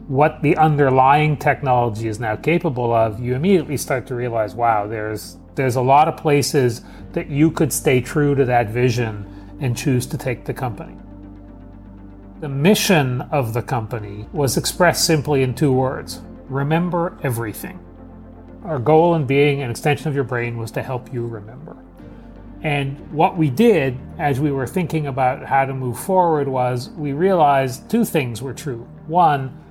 what 0.07 0.41
the 0.41 0.57
underlying 0.57 1.37
technology 1.37 2.07
is 2.07 2.19
now 2.19 2.35
capable 2.35 2.91
of, 2.91 3.19
you 3.19 3.35
immediately 3.35 3.77
start 3.77 4.05
to 4.07 4.15
realize, 4.15 4.55
wow, 4.55 4.87
there's 4.87 5.37
there's 5.55 5.75
a 5.75 5.81
lot 5.81 6.07
of 6.07 6.17
places 6.17 6.81
that 7.11 7.29
you 7.29 7.51
could 7.51 7.71
stay 7.71 8.01
true 8.01 8.33
to 8.33 8.43
that 8.43 8.69
vision 8.69 9.57
and 9.59 9.77
choose 9.77 10.07
to 10.07 10.17
take 10.17 10.45
the 10.45 10.53
company. 10.53 10.97
The 12.39 12.49
mission 12.49 13.21
of 13.21 13.53
the 13.53 13.61
company 13.61 14.27
was 14.33 14.57
expressed 14.57 15.05
simply 15.05 15.43
in 15.43 15.53
two 15.55 15.71
words 15.71 16.21
remember 16.49 17.17
everything. 17.23 17.79
Our 18.65 18.79
goal 18.79 19.15
in 19.15 19.25
being 19.25 19.61
an 19.61 19.69
extension 19.69 20.07
of 20.07 20.15
your 20.15 20.23
brain 20.23 20.57
was 20.57 20.71
to 20.71 20.83
help 20.83 21.13
you 21.13 21.25
remember. 21.25 21.77
And 22.61 23.11
what 23.11 23.37
we 23.37 23.49
did 23.49 23.97
as 24.17 24.39
we 24.39 24.51
were 24.51 24.67
thinking 24.67 25.07
about 25.07 25.45
how 25.45 25.65
to 25.65 25.73
move 25.73 25.99
forward 25.99 26.47
was 26.47 26.89
we 26.91 27.11
realized 27.11 27.89
two 27.89 28.05
things 28.05 28.41
were 28.41 28.53
true. 28.53 28.87
One, 29.07 29.62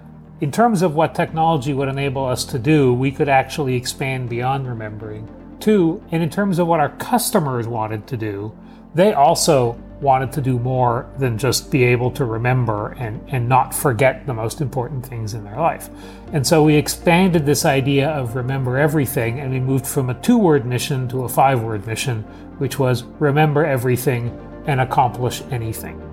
in 0.42 0.50
terms 0.50 0.82
of 0.82 0.96
what 0.96 1.14
technology 1.14 1.72
would 1.72 1.87
enable 1.87 2.26
us 2.26 2.44
to 2.44 2.58
do, 2.58 2.92
we 2.92 3.12
could 3.12 3.28
actually 3.28 3.76
expand 3.76 4.28
beyond 4.28 4.66
remembering. 4.66 5.28
Two, 5.61 6.02
and 6.11 6.20
in 6.20 6.30
terms 6.30 6.58
of 6.58 6.66
what 6.66 6.80
our 6.80 6.88
customers 6.96 7.68
wanted 7.68 8.08
to 8.08 8.16
do, 8.16 8.52
they 8.92 9.12
also 9.12 9.80
wanted 10.00 10.32
to 10.32 10.40
do 10.40 10.58
more 10.58 11.08
than 11.16 11.38
just 11.38 11.70
be 11.70 11.84
able 11.84 12.11
to 12.11 12.25
remember 12.25 12.88
and, 12.99 13.25
and 13.28 13.49
not 13.49 13.72
forget 13.72 14.26
the 14.26 14.34
most 14.34 14.61
important 14.61 15.06
things 15.06 15.32
in 15.32 15.44
their 15.44 15.61
life. 15.61 15.88
And 16.32 16.44
so 16.44 16.64
we 16.64 16.75
expanded 16.75 17.46
this 17.46 17.64
idea 17.64 18.11
of 18.11 18.34
remember 18.34 18.76
everything 18.76 19.38
and 19.38 19.52
we 19.52 19.61
moved 19.61 19.87
from 19.87 20.11
a 20.11 20.20
two 20.22 20.38
word 20.38 20.66
mission 20.66 21.06
to 21.11 21.22
a 21.22 21.28
five 21.28 21.62
word 21.62 21.87
mission, 21.87 22.22
which 22.58 22.80
was 22.80 23.04
remember 23.20 23.64
everything 23.64 24.37
and 24.66 24.80
accomplish 24.80 25.40
anything. 25.52 26.12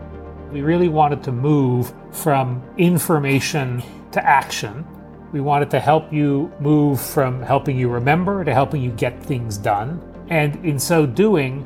We 0.52 0.62
really 0.62 0.90
wanted 0.90 1.24
to 1.24 1.32
move 1.32 1.94
from 2.12 2.64
information 2.78 3.84
to 4.12 4.26
action. 4.26 4.86
We 5.32 5.42
wanted 5.42 5.70
to 5.72 5.80
help 5.80 6.12
you 6.12 6.52
move 6.60 7.00
from 7.00 7.44
helping 7.44 7.78
you 7.78 7.88
remember 7.90 8.44
to 8.44 8.54
helping 8.54 8.82
you 8.82 8.92
get 8.92 9.22
things 9.22 9.58
done. 9.58 10.02
And 10.30 10.66
in 10.66 10.80
so 10.80 11.06
doing, 11.06 11.62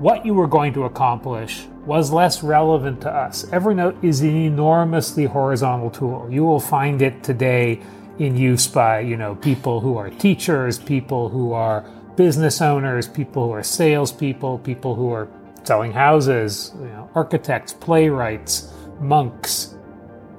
what 0.00 0.26
you 0.26 0.34
were 0.34 0.48
going 0.48 0.72
to 0.74 0.84
accomplish 0.84 1.66
was 1.86 2.10
less 2.10 2.42
relevant 2.42 3.00
to 3.02 3.10
us. 3.10 3.44
Evernote 3.46 4.02
is 4.02 4.20
an 4.20 4.34
enormously 4.34 5.24
horizontal 5.24 5.90
tool. 5.90 6.28
You 6.28 6.44
will 6.44 6.60
find 6.60 7.00
it 7.02 7.22
today 7.22 7.80
in 8.18 8.36
use 8.36 8.66
by, 8.66 9.00
you 9.00 9.16
know, 9.16 9.36
people 9.36 9.80
who 9.80 9.96
are 9.96 10.10
teachers, 10.10 10.78
people 10.78 11.28
who 11.28 11.52
are 11.52 11.84
business 12.16 12.60
owners, 12.60 13.06
people 13.06 13.46
who 13.46 13.52
are 13.52 13.62
salespeople, 13.62 14.58
people 14.58 14.96
who 14.96 15.12
are 15.12 15.28
selling 15.64 15.92
houses, 15.92 16.72
you 16.78 16.86
know, 16.86 17.10
architects, 17.14 17.72
playwrights, 17.72 18.72
monks. 19.00 19.74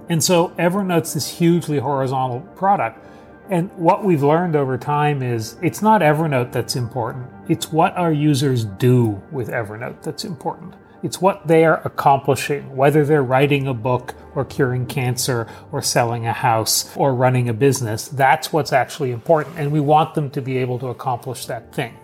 And 0.10 0.24
so 0.24 0.50
Evernote's 0.50 1.14
this 1.14 1.38
hugely 1.38 1.80
horizontal 1.80 2.42
product. 2.56 3.06
And 3.50 3.72
what 3.76 4.04
we've 4.04 4.24
learned 4.24 4.56
over 4.56 4.78
time 4.78 5.24
is 5.24 5.56
it's 5.62 5.82
not 5.82 6.02
Evernote 6.02 6.52
that's 6.52 6.76
important. 6.76 7.28
It's 7.48 7.72
what 7.72 7.96
our 7.96 8.12
users 8.12 8.66
do 8.66 9.22
with 9.32 9.50
Evernote 9.50 10.04
that's 10.04 10.24
important. 10.24 10.76
It's 11.02 11.22
what 11.22 11.48
they 11.48 11.64
are 11.64 11.82
accomplishing, 11.86 12.76
whether 12.76 13.06
they're 13.06 13.24
writing 13.24 13.68
a 13.68 13.74
book 13.74 14.16
or 14.36 14.44
curing 14.44 14.86
cancer 14.86 15.48
or 15.72 15.82
selling 15.82 16.28
a 16.28 16.34
house 16.34 16.96
or 16.98 17.16
running 17.16 17.48
a 17.48 17.54
business. 17.54 18.08
That's 18.08 18.52
what's 18.52 18.74
actually 18.74 19.12
important. 19.12 19.58
And 19.58 19.72
we 19.72 19.80
want 19.80 20.14
them 20.14 20.30
to 20.32 20.42
be 20.42 20.58
able 20.58 20.78
to 20.80 20.88
accomplish 20.88 21.46
that 21.46 21.74
thing. 21.74 21.98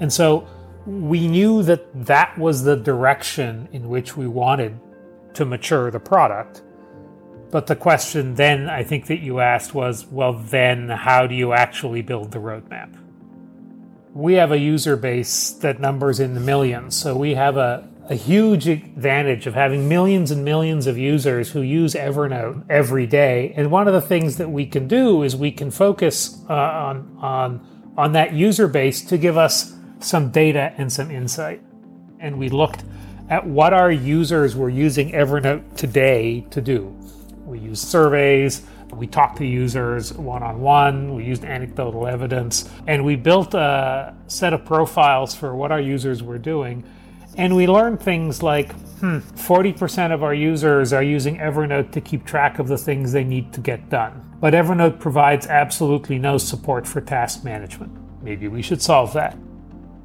And 0.00 0.12
so 0.12 0.46
we 0.86 1.26
knew 1.26 1.62
that 1.64 2.06
that 2.06 2.38
was 2.38 2.62
the 2.62 2.76
direction 2.76 3.68
in 3.72 3.88
which 3.88 4.16
we 4.16 4.26
wanted 4.26 4.78
to 5.34 5.44
mature 5.44 5.90
the 5.90 6.00
product. 6.00 6.62
But 7.50 7.66
the 7.66 7.76
question 7.76 8.34
then 8.34 8.68
I 8.68 8.84
think 8.84 9.06
that 9.06 9.18
you 9.18 9.40
asked 9.40 9.74
was 9.74 10.06
well, 10.06 10.32
then 10.32 10.88
how 10.88 11.26
do 11.26 11.34
you 11.34 11.52
actually 11.52 12.02
build 12.02 12.30
the 12.30 12.38
roadmap? 12.38 12.96
We 14.14 14.34
have 14.34 14.52
a 14.52 14.58
user 14.58 14.96
base 14.96 15.50
that 15.50 15.80
numbers 15.80 16.20
in 16.20 16.34
the 16.34 16.40
millions. 16.40 16.96
So 16.96 17.16
we 17.16 17.34
have 17.34 17.56
a, 17.56 17.88
a 18.08 18.14
huge 18.14 18.66
advantage 18.66 19.46
of 19.46 19.54
having 19.54 19.88
millions 19.88 20.30
and 20.30 20.44
millions 20.44 20.86
of 20.86 20.96
users 20.96 21.50
who 21.50 21.60
use 21.60 21.94
Evernote 21.94 22.64
every 22.70 23.06
day. 23.06 23.52
And 23.56 23.70
one 23.70 23.88
of 23.88 23.94
the 23.94 24.00
things 24.00 24.36
that 24.36 24.50
we 24.50 24.66
can 24.66 24.88
do 24.88 25.22
is 25.22 25.36
we 25.36 25.50
can 25.50 25.70
focus 25.70 26.38
uh, 26.48 26.54
on, 26.54 27.18
on, 27.20 27.92
on 27.96 28.12
that 28.12 28.32
user 28.32 28.68
base 28.68 29.02
to 29.02 29.18
give 29.18 29.36
us 29.36 29.75
some 30.00 30.30
data 30.30 30.72
and 30.76 30.92
some 30.92 31.10
insight. 31.10 31.62
And 32.20 32.38
we 32.38 32.48
looked 32.48 32.84
at 33.28 33.46
what 33.46 33.72
our 33.72 33.90
users 33.90 34.54
were 34.54 34.70
using 34.70 35.12
Evernote 35.12 35.76
today 35.76 36.42
to 36.50 36.60
do. 36.60 36.96
We 37.44 37.58
used 37.58 37.86
surveys, 37.86 38.62
we 38.92 39.06
talked 39.06 39.38
to 39.38 39.46
users 39.46 40.12
one 40.12 40.42
on 40.42 40.60
one, 40.60 41.14
we 41.14 41.24
used 41.24 41.44
anecdotal 41.44 42.06
evidence, 42.06 42.68
and 42.86 43.04
we 43.04 43.16
built 43.16 43.54
a 43.54 44.14
set 44.26 44.52
of 44.52 44.64
profiles 44.64 45.34
for 45.34 45.54
what 45.54 45.72
our 45.72 45.80
users 45.80 46.22
were 46.22 46.38
doing. 46.38 46.84
And 47.36 47.54
we 47.54 47.66
learned 47.66 48.00
things 48.00 48.42
like 48.42 48.72
hmm, 49.00 49.18
40% 49.18 50.12
of 50.12 50.22
our 50.22 50.32
users 50.32 50.92
are 50.92 51.02
using 51.02 51.36
Evernote 51.36 51.92
to 51.92 52.00
keep 52.00 52.24
track 52.24 52.58
of 52.58 52.68
the 52.68 52.78
things 52.78 53.12
they 53.12 53.24
need 53.24 53.52
to 53.52 53.60
get 53.60 53.90
done. 53.90 54.22
But 54.40 54.54
Evernote 54.54 55.00
provides 55.00 55.46
absolutely 55.46 56.18
no 56.18 56.38
support 56.38 56.86
for 56.86 57.00
task 57.00 57.44
management. 57.44 57.92
Maybe 58.22 58.48
we 58.48 58.62
should 58.62 58.80
solve 58.80 59.12
that. 59.12 59.36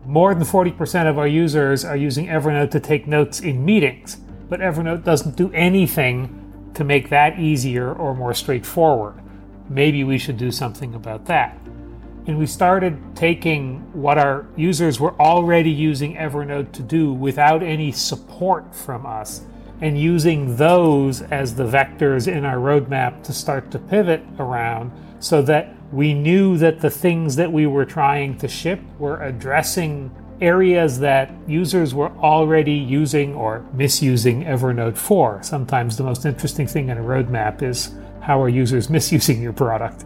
More 0.05 0.33
than 0.33 0.43
40% 0.43 1.07
of 1.07 1.19
our 1.19 1.27
users 1.27 1.85
are 1.85 1.95
using 1.95 2.25
Evernote 2.25 2.71
to 2.71 2.79
take 2.79 3.05
notes 3.05 3.39
in 3.39 3.63
meetings, 3.63 4.17
but 4.49 4.59
Evernote 4.59 5.03
doesn't 5.03 5.35
do 5.35 5.51
anything 5.53 6.71
to 6.73 6.83
make 6.83 7.09
that 7.09 7.39
easier 7.39 7.93
or 7.93 8.15
more 8.15 8.33
straightforward. 8.33 9.15
Maybe 9.69 10.03
we 10.03 10.17
should 10.17 10.37
do 10.37 10.51
something 10.51 10.95
about 10.95 11.25
that. 11.25 11.57
And 12.25 12.39
we 12.39 12.47
started 12.47 12.99
taking 13.15 13.79
what 13.93 14.17
our 14.17 14.47
users 14.55 14.99
were 14.99 15.13
already 15.21 15.71
using 15.71 16.15
Evernote 16.15 16.71
to 16.73 16.81
do 16.81 17.13
without 17.13 17.61
any 17.61 17.91
support 17.91 18.75
from 18.75 19.05
us 19.05 19.41
and 19.81 19.99
using 19.99 20.55
those 20.57 21.21
as 21.23 21.55
the 21.55 21.63
vectors 21.63 22.27
in 22.27 22.43
our 22.43 22.57
roadmap 22.57 23.23
to 23.23 23.33
start 23.33 23.69
to 23.71 23.79
pivot 23.79 24.23
around 24.39 24.91
so 25.19 25.41
that 25.43 25.75
we 25.91 26.13
knew 26.13 26.57
that 26.57 26.79
the 26.79 26.89
things 26.89 27.35
that 27.35 27.51
we 27.51 27.67
were 27.67 27.85
trying 27.85 28.37
to 28.37 28.47
ship 28.47 28.79
were 28.97 29.21
addressing 29.21 30.11
areas 30.39 30.99
that 30.99 31.31
users 31.47 31.93
were 31.93 32.09
already 32.17 32.73
using 32.73 33.35
or 33.35 33.65
misusing 33.73 34.43
Evernote 34.43 34.97
for. 34.97 35.41
Sometimes 35.43 35.97
the 35.97 36.03
most 36.03 36.25
interesting 36.25 36.65
thing 36.65 36.89
in 36.89 36.97
a 36.97 37.01
roadmap 37.01 37.61
is 37.61 37.93
how 38.21 38.41
are 38.41 38.49
users 38.49 38.89
misusing 38.97 39.41
your 39.41 39.53
product. 39.53 40.05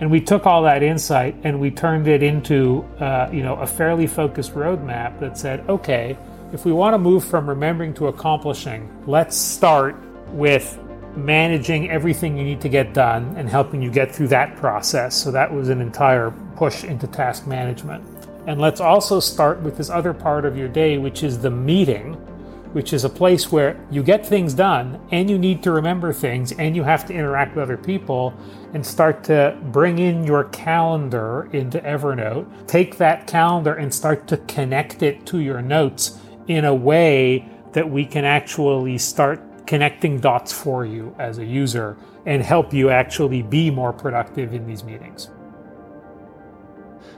And 0.00 0.10
we 0.10 0.20
took 0.20 0.46
all 0.46 0.62
that 0.62 0.82
insight 0.82 1.36
and 1.44 1.60
we 1.60 1.70
turned 1.70 2.08
it 2.08 2.22
into, 2.22 2.82
uh, 3.00 3.28
you 3.32 3.42
know, 3.42 3.56
a 3.56 3.66
fairly 3.66 4.06
focused 4.06 4.54
roadmap 4.54 5.20
that 5.20 5.36
said, 5.36 5.68
okay, 5.68 6.16
if 6.52 6.64
we 6.64 6.72
want 6.72 6.94
to 6.94 6.98
move 6.98 7.24
from 7.24 7.48
remembering 7.48 7.94
to 7.94 8.08
accomplishing, 8.08 8.90
let's 9.06 9.36
start 9.36 9.94
with 10.32 10.78
managing 11.16 11.90
everything 11.90 12.36
you 12.36 12.44
need 12.44 12.60
to 12.60 12.68
get 12.68 12.94
done 12.94 13.34
and 13.36 13.48
helping 13.48 13.82
you 13.82 13.90
get 13.90 14.14
through 14.14 14.28
that 14.28 14.56
process. 14.56 15.14
So 15.14 15.30
that 15.30 15.52
was 15.52 15.68
an 15.68 15.80
entire 15.80 16.30
push 16.56 16.84
into 16.84 17.06
task 17.06 17.46
management. 17.46 18.04
And 18.46 18.60
let's 18.60 18.80
also 18.80 19.20
start 19.20 19.60
with 19.60 19.76
this 19.76 19.90
other 19.90 20.14
part 20.14 20.44
of 20.44 20.56
your 20.56 20.68
day, 20.68 20.98
which 20.98 21.22
is 21.22 21.38
the 21.38 21.50
meeting, 21.50 22.14
which 22.72 22.92
is 22.92 23.04
a 23.04 23.08
place 23.08 23.50
where 23.50 23.84
you 23.90 24.02
get 24.02 24.24
things 24.24 24.54
done 24.54 25.00
and 25.10 25.28
you 25.28 25.38
need 25.38 25.62
to 25.64 25.72
remember 25.72 26.12
things 26.12 26.52
and 26.52 26.76
you 26.76 26.82
have 26.84 27.06
to 27.06 27.12
interact 27.12 27.56
with 27.56 27.64
other 27.64 27.76
people 27.76 28.32
and 28.72 28.86
start 28.86 29.24
to 29.24 29.58
bring 29.72 29.98
in 29.98 30.24
your 30.24 30.44
calendar 30.44 31.48
into 31.52 31.80
Evernote. 31.80 32.46
Take 32.66 32.96
that 32.98 33.26
calendar 33.26 33.74
and 33.74 33.92
start 33.92 34.28
to 34.28 34.36
connect 34.36 35.02
it 35.02 35.26
to 35.26 35.38
your 35.38 35.60
notes 35.60 36.18
in 36.46 36.64
a 36.64 36.74
way 36.74 37.48
that 37.72 37.88
we 37.88 38.04
can 38.04 38.24
actually 38.24 38.98
start 38.98 39.40
connecting 39.70 40.18
dots 40.18 40.52
for 40.52 40.84
you 40.84 41.14
as 41.20 41.38
a 41.38 41.44
user 41.44 41.96
and 42.26 42.42
help 42.42 42.74
you 42.74 42.90
actually 42.90 43.40
be 43.40 43.70
more 43.70 43.92
productive 43.92 44.52
in 44.52 44.66
these 44.66 44.82
meetings. 44.82 45.30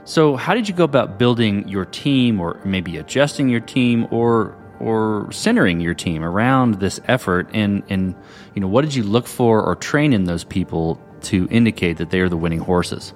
So, 0.05 0.35
how 0.35 0.53
did 0.53 0.69
you 0.69 0.75
go 0.75 0.83
about 0.83 1.17
building 1.17 1.67
your 1.67 1.85
team 1.85 2.39
or 2.39 2.61
maybe 2.63 2.97
adjusting 2.97 3.49
your 3.49 3.59
team 3.59 4.07
or 4.11 4.55
or 4.79 5.31
centering 5.31 5.79
your 5.79 5.95
team 5.95 6.23
around 6.23 6.75
this 6.75 6.99
effort 7.07 7.49
and 7.53 7.81
and 7.89 8.13
you 8.53 8.61
know 8.61 8.67
what 8.67 8.83
did 8.83 8.93
you 8.93 9.01
look 9.01 9.25
for 9.25 9.63
or 9.63 9.75
train 9.75 10.13
in 10.13 10.25
those 10.25 10.43
people 10.43 11.01
to 11.21 11.47
indicate 11.49 11.97
that 11.97 12.11
they 12.11 12.19
are 12.19 12.29
the 12.29 12.37
winning 12.37 12.59
horses? 12.59 13.15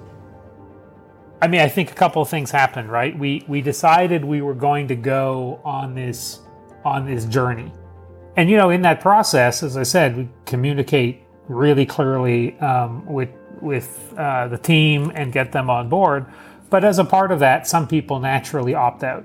I 1.40 1.46
mean, 1.46 1.60
I 1.60 1.68
think 1.68 1.92
a 1.92 1.94
couple 1.94 2.20
of 2.20 2.28
things 2.28 2.50
happened, 2.50 2.90
right? 2.90 3.16
We 3.16 3.44
we 3.46 3.60
decided 3.60 4.24
we 4.24 4.42
were 4.42 4.54
going 4.54 4.88
to 4.88 4.96
go 4.96 5.60
on 5.64 5.94
this 5.94 6.40
on 6.84 7.06
this 7.06 7.24
journey 7.26 7.70
and 8.38 8.48
you 8.48 8.56
know, 8.56 8.70
in 8.70 8.82
that 8.82 9.00
process, 9.00 9.64
as 9.64 9.76
I 9.76 9.82
said, 9.82 10.16
we 10.16 10.28
communicate 10.46 11.22
really 11.48 11.84
clearly 11.84 12.56
um, 12.60 13.04
with 13.04 13.30
with 13.60 14.14
uh, 14.16 14.46
the 14.46 14.56
team 14.56 15.10
and 15.12 15.32
get 15.32 15.50
them 15.50 15.68
on 15.68 15.88
board. 15.88 16.24
But 16.70 16.84
as 16.84 17.00
a 17.00 17.04
part 17.04 17.32
of 17.32 17.40
that, 17.40 17.66
some 17.66 17.88
people 17.88 18.20
naturally 18.20 18.74
opt 18.74 19.02
out, 19.02 19.24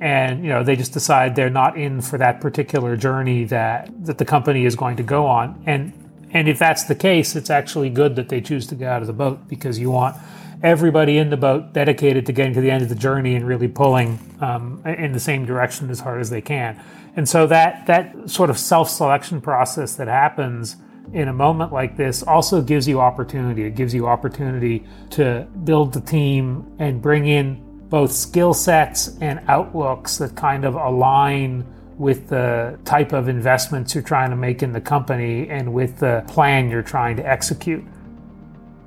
and 0.00 0.42
you 0.42 0.48
know 0.48 0.64
they 0.64 0.74
just 0.74 0.94
decide 0.94 1.36
they're 1.36 1.50
not 1.50 1.76
in 1.76 2.00
for 2.00 2.16
that 2.16 2.40
particular 2.40 2.96
journey 2.96 3.44
that 3.44 3.90
that 4.06 4.16
the 4.16 4.24
company 4.24 4.64
is 4.64 4.74
going 4.74 4.96
to 4.96 5.02
go 5.02 5.26
on. 5.26 5.62
And 5.66 5.92
and 6.30 6.48
if 6.48 6.58
that's 6.58 6.84
the 6.84 6.94
case, 6.94 7.36
it's 7.36 7.50
actually 7.50 7.90
good 7.90 8.16
that 8.16 8.30
they 8.30 8.40
choose 8.40 8.66
to 8.68 8.74
get 8.74 8.88
out 8.88 9.02
of 9.02 9.06
the 9.06 9.12
boat 9.12 9.46
because 9.48 9.78
you 9.78 9.90
want 9.90 10.16
everybody 10.62 11.18
in 11.18 11.28
the 11.28 11.36
boat 11.36 11.74
dedicated 11.74 12.24
to 12.24 12.32
getting 12.32 12.54
to 12.54 12.62
the 12.62 12.70
end 12.70 12.82
of 12.82 12.88
the 12.88 12.94
journey 12.94 13.34
and 13.34 13.46
really 13.46 13.68
pulling 13.68 14.18
um, 14.40 14.82
in 14.86 15.12
the 15.12 15.20
same 15.20 15.44
direction 15.44 15.90
as 15.90 16.00
hard 16.00 16.22
as 16.22 16.30
they 16.30 16.40
can. 16.40 16.82
And 17.16 17.28
so 17.28 17.46
that 17.46 17.86
that 17.86 18.30
sort 18.30 18.50
of 18.50 18.58
self-selection 18.58 19.40
process 19.40 19.94
that 19.96 20.08
happens 20.08 20.76
in 21.12 21.28
a 21.28 21.32
moment 21.32 21.72
like 21.72 21.96
this 21.96 22.22
also 22.22 22.62
gives 22.62 22.86
you 22.86 23.00
opportunity. 23.00 23.64
It 23.64 23.74
gives 23.74 23.92
you 23.92 24.06
opportunity 24.06 24.84
to 25.10 25.46
build 25.64 25.92
the 25.92 26.00
team 26.00 26.72
and 26.78 27.02
bring 27.02 27.26
in 27.26 27.66
both 27.88 28.12
skill 28.12 28.54
sets 28.54 29.18
and 29.20 29.40
outlooks 29.48 30.18
that 30.18 30.36
kind 30.36 30.64
of 30.64 30.76
align 30.76 31.66
with 31.98 32.28
the 32.28 32.78
type 32.84 33.12
of 33.12 33.28
investments 33.28 33.94
you're 33.94 34.02
trying 34.02 34.30
to 34.30 34.36
make 34.36 34.62
in 34.62 34.72
the 34.72 34.80
company 34.80 35.48
and 35.50 35.70
with 35.70 35.98
the 35.98 36.24
plan 36.28 36.70
you're 36.70 36.82
trying 36.82 37.16
to 37.16 37.28
execute. 37.28 37.84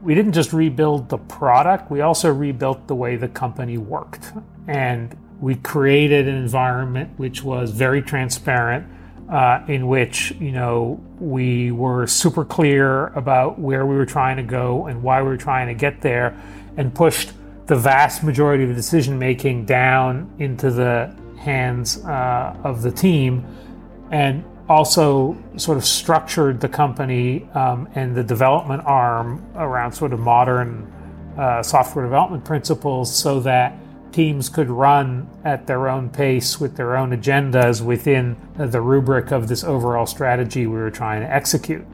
We 0.01 0.15
didn't 0.15 0.31
just 0.31 0.51
rebuild 0.51 1.09
the 1.09 1.17
product, 1.17 1.91
we 1.91 2.01
also 2.01 2.33
rebuilt 2.33 2.87
the 2.87 2.95
way 2.95 3.15
the 3.15 3.27
company 3.27 3.77
worked. 3.77 4.31
And 4.67 5.15
We 5.43 5.55
created 5.55 6.29
an 6.29 6.35
environment 6.35 7.19
which 7.19 7.43
was 7.43 7.71
very 7.71 8.01
transparent, 8.01 8.87
uh, 9.29 9.59
in 9.67 9.89
which 9.89 10.31
you 10.39 10.53
know 10.53 11.03
we 11.19 11.69
were 11.69 12.07
super 12.07 12.45
clear 12.45 13.07
about 13.07 13.59
where 13.59 13.85
we 13.85 13.97
were 13.97 14.05
trying 14.05 14.37
to 14.37 14.43
go 14.43 14.85
and 14.85 15.03
why 15.03 15.21
we 15.21 15.27
were 15.27 15.35
trying 15.35 15.67
to 15.67 15.73
get 15.73 15.99
there, 15.99 16.33
and 16.77 16.95
pushed 16.95 17.33
the 17.65 17.75
vast 17.75 18.23
majority 18.23 18.63
of 18.63 18.69
the 18.69 18.75
decision 18.75 19.19
making 19.19 19.65
down 19.65 20.33
into 20.39 20.71
the 20.71 21.13
hands 21.37 21.97
uh, 22.05 22.55
of 22.63 22.81
the 22.81 22.91
team, 22.91 23.45
and 24.11 24.45
also 24.69 25.35
sort 25.57 25.77
of 25.77 25.83
structured 25.83 26.61
the 26.61 26.69
company 26.69 27.49
um, 27.53 27.89
and 27.95 28.15
the 28.15 28.23
development 28.23 28.81
arm 28.85 29.45
around 29.55 29.91
sort 29.91 30.13
of 30.13 30.21
modern 30.21 30.89
uh, 31.37 31.61
software 31.61 32.05
development 32.05 32.45
principles 32.45 33.13
so 33.13 33.41
that 33.41 33.77
teams 34.13 34.47
could 34.47 34.69
run 34.69 35.27
at 35.43 35.67
their 35.67 35.89
own 35.89 36.09
pace 36.09 36.59
with 36.59 36.77
their 36.77 36.95
own 36.95 37.11
agendas 37.11 37.81
within 37.81 38.37
the 38.55 38.79
rubric 38.79 39.31
of 39.31 39.47
this 39.47 39.63
overall 39.63 40.05
strategy 40.05 40.67
we 40.67 40.75
were 40.75 40.91
trying 40.91 41.21
to 41.21 41.31
execute. 41.31 41.85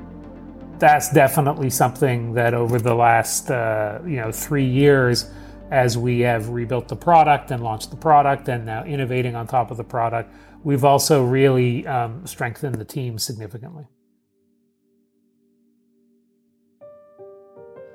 That's 0.78 1.12
definitely 1.12 1.70
something 1.70 2.34
that 2.34 2.54
over 2.54 2.80
the 2.80 2.94
last 2.94 3.50
uh, 3.50 4.00
you 4.06 4.18
know 4.18 4.32
three 4.32 4.66
years, 4.66 5.32
as 5.72 5.98
we 5.98 6.20
have 6.22 6.50
rebuilt 6.50 6.88
the 6.88 6.96
product 6.96 7.52
and 7.52 7.64
launched 7.64 7.92
the 7.92 7.98
product 7.98 8.48
and 8.50 8.66
now 8.66 8.84
innovating 8.86 9.36
on 9.36 9.48
top 9.48 9.72
of 9.72 9.78
the 9.78 9.84
product, 9.84 10.34
we've 10.64 10.86
also 10.86 11.24
really 11.24 11.86
um, 11.88 12.26
strengthened 12.26 12.76
the 12.76 12.86
team 12.86 13.18
significantly. 13.18 13.88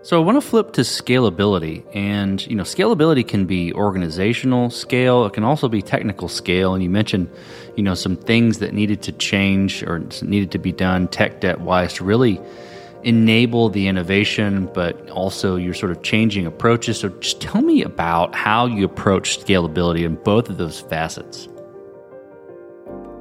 So 0.05 0.21
I 0.21 0.23
want 0.23 0.37
to 0.37 0.47
flip 0.47 0.75
to 0.75 0.83
scalability, 0.83 1.83
and 1.95 2.47
you 2.47 2.55
know, 2.55 2.63
scalability 2.63 3.27
can 3.27 3.47
be 3.47 3.73
organizational 3.73 4.69
scale. 4.69 5.25
It 5.25 5.33
can 5.33 5.45
also 5.45 5.67
be 5.67 5.81
technical 5.81 6.29
scale. 6.29 6.75
And 6.75 6.83
you 6.83 6.91
mentioned, 6.91 7.31
you 7.75 7.83
know, 7.83 7.95
some 7.95 8.15
things 8.15 8.59
that 8.59 8.75
needed 8.75 9.01
to 9.05 9.13
change 9.13 9.83
or 9.83 10.01
needed 10.21 10.51
to 10.51 10.59
be 10.59 10.73
done 10.73 11.09
tech 11.09 11.41
debt 11.41 11.63
wise 11.63 11.95
to 11.95 12.05
really 12.05 12.39
enable 13.03 13.71
the 13.71 13.89
innovation, 13.89 14.69
but 14.75 15.09
also 15.09 15.57
you're 15.57 15.73
sort 15.73 15.91
of 15.91 16.03
changing 16.03 16.45
approaches. 16.45 16.99
So 16.99 17.09
just 17.09 17.41
tell 17.41 17.63
me 17.63 17.83
about 17.83 18.35
how 18.35 18.67
you 18.67 18.85
approach 18.85 19.41
scalability 19.41 20.05
in 20.05 20.17
both 20.17 20.51
of 20.51 20.59
those 20.59 20.81
facets. 20.81 21.49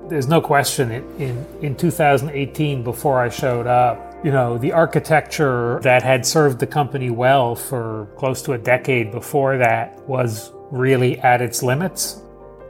There's 0.10 0.28
no 0.28 0.42
question 0.42 0.92
in, 0.92 1.22
in, 1.22 1.46
in 1.62 1.76
2018, 1.78 2.84
before 2.84 3.22
I 3.22 3.30
showed 3.30 3.68
up, 3.68 4.13
you 4.24 4.32
know, 4.32 4.58
the 4.58 4.72
architecture 4.72 5.80
that 5.84 6.02
had 6.02 6.26
served 6.26 6.60
the 6.60 6.68
company 6.68 7.10
well 7.10 7.56
for 7.56 8.08
close 8.16 8.42
to 8.44 8.54
a 8.54 8.58
decade 8.58 9.12
before 9.12 9.58
that 9.58 10.02
was 10.08 10.52
really 10.72 11.20
at 11.20 11.42
its 11.42 11.62
limits. 11.62 12.22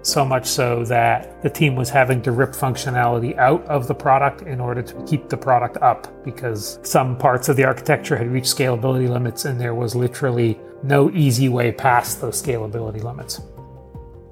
So 0.01 0.25
much 0.25 0.47
so 0.47 0.83
that 0.85 1.41
the 1.43 1.49
team 1.49 1.75
was 1.75 1.89
having 1.89 2.21
to 2.23 2.31
rip 2.31 2.51
functionality 2.51 3.37
out 3.37 3.63
of 3.67 3.87
the 3.87 3.93
product 3.93 4.41
in 4.41 4.59
order 4.59 4.81
to 4.81 5.05
keep 5.05 5.29
the 5.29 5.37
product 5.37 5.77
up 5.77 6.25
because 6.25 6.79
some 6.83 7.17
parts 7.17 7.47
of 7.47 7.55
the 7.55 7.63
architecture 7.63 8.17
had 8.17 8.27
reached 8.27 8.53
scalability 8.53 9.07
limits 9.07 9.45
and 9.45 9.61
there 9.61 9.75
was 9.75 9.95
literally 9.95 10.59
no 10.81 11.09
easy 11.11 11.47
way 11.47 11.71
past 11.71 12.19
those 12.19 12.41
scalability 12.41 13.01
limits. 13.01 13.39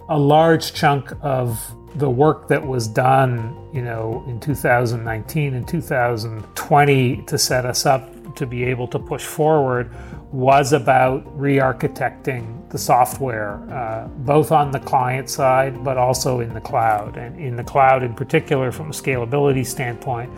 A 0.09 0.17
large 0.17 0.73
chunk 0.73 1.13
of 1.21 1.57
the 1.95 2.10
work 2.10 2.48
that 2.48 2.65
was 2.65 2.88
done, 2.88 3.55
you 3.74 3.81
know, 3.81 4.24
in 4.27 4.39
2019 4.39 5.53
and 5.53 5.67
2020 5.67 7.24
to 7.24 7.38
set 7.38 7.65
us 7.65 7.86
up 7.86 8.36
to 8.36 8.45
be 8.45 8.63
able 8.63 8.88
to 8.88 9.00
push 9.00 9.25
forward 9.25 9.91
was 10.31 10.71
about 10.71 11.21
re-architecting 11.38 12.69
the 12.69 12.77
software, 12.77 13.55
uh, 13.69 14.07
both 14.19 14.51
on 14.51 14.71
the 14.71 14.79
client 14.79 15.29
side 15.29 15.83
but 15.83 15.98
also 15.98 16.39
in 16.39 16.53
the 16.53 16.62
cloud. 16.62 17.17
And 17.17 17.38
in 17.38 17.57
the 17.57 17.63
cloud, 17.63 18.03
in 18.03 18.13
particular, 18.13 18.71
from 18.71 18.88
a 18.88 18.93
scalability 18.93 19.65
standpoint, 19.65 20.31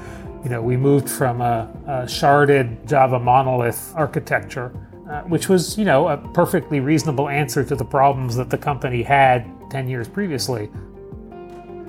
you 0.43 0.49
know, 0.49 0.61
we 0.61 0.75
moved 0.75 1.09
from 1.09 1.41
a, 1.41 1.71
a 1.85 1.91
sharded 2.03 2.87
Java 2.87 3.19
monolith 3.19 3.93
architecture, 3.95 4.75
uh, 5.09 5.21
which 5.21 5.47
was, 5.47 5.77
you 5.77 5.85
know, 5.85 6.07
a 6.07 6.17
perfectly 6.17 6.79
reasonable 6.79 7.29
answer 7.29 7.63
to 7.63 7.75
the 7.75 7.85
problems 7.85 8.35
that 8.35 8.49
the 8.49 8.57
company 8.57 9.03
had 9.03 9.45
10 9.69 9.87
years 9.87 10.07
previously 10.07 10.69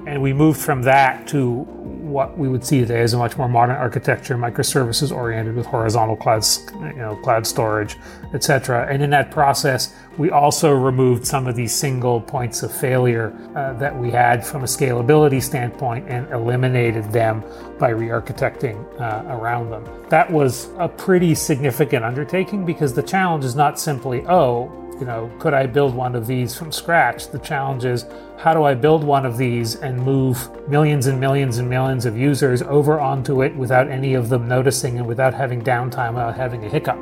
and 0.07 0.21
we 0.21 0.33
moved 0.33 0.61
from 0.61 0.83
that 0.83 1.27
to 1.29 1.67
what 2.15 2.37
we 2.39 2.49
would 2.49 2.65
see 2.65 2.81
today 2.81 3.01
as 3.01 3.15
a 3.15 3.19
much 3.19 3.37
more 3.37 3.49
modern 3.49 3.77
architecture, 3.77 4.37
microservices 4.37 5.11
oriented 5.11 5.57
with 5.57 5.67
horizontal 5.67 6.17
clouds, 6.17 6.67
you 6.75 6.95
know, 6.95 7.17
cloud 7.17 7.47
storage, 7.47 7.97
etc. 8.35 8.87
And 8.91 9.03
in 9.03 9.11
that 9.11 9.31
process, 9.31 9.95
we 10.19 10.31
also 10.31 10.73
removed 10.73 11.27
some 11.27 11.47
of 11.47 11.57
these 11.57 11.75
single 11.75 12.21
points 12.21 12.63
of 12.63 12.73
failure 12.73 13.35
uh, 13.57 13.73
that 13.75 13.97
we 13.97 14.11
had 14.11 14.47
from 14.47 14.63
a 14.63 14.67
scalability 14.67 15.43
standpoint 15.43 16.09
and 16.09 16.31
eliminated 16.31 17.11
them 17.11 17.43
by 17.79 17.89
re-architecting 17.89 18.79
uh, 19.01 19.25
around 19.35 19.71
them. 19.71 19.85
That 20.11 20.31
was 20.31 20.69
a 20.79 20.89
pretty 20.89 21.35
significant 21.35 22.05
undertaking 22.05 22.65
because 22.65 22.95
the 22.95 23.03
challenge 23.03 23.45
is 23.45 23.57
not 23.57 23.81
simply, 23.81 24.25
oh, 24.29 24.71
you 25.01 25.07
know, 25.07 25.31
could 25.41 25.55
I 25.55 25.67
build 25.67 25.95
one 25.95 26.15
of 26.15 26.27
these 26.27 26.57
from 26.57 26.71
scratch? 26.71 27.29
The 27.29 27.41
challenge 27.41 27.85
is 27.85 28.05
how 28.39 28.53
do 28.53 28.65
I 28.65 28.75
build 28.75 29.05
one 29.05 29.25
of 29.25 29.39
these 29.39 29.77
and 29.77 29.99
move 29.99 30.51
millions 30.69 31.07
and 31.07 31.19
millions 31.21 31.59
and 31.59 31.69
millions 31.71 32.05
of 32.05 32.17
users 32.19 32.63
over 32.63 33.01
onto 33.01 33.43
it 33.43 33.55
without 33.57 33.89
any 33.89 34.15
of 34.15 34.29
them 34.29 34.49
noticing 34.49 34.99
and 34.99 35.07
without 35.07 35.33
having 35.33 35.63
downtime, 35.63 36.15
without 36.15 36.37
having 36.37 36.65
a 36.65 36.69
hiccup? 36.69 36.99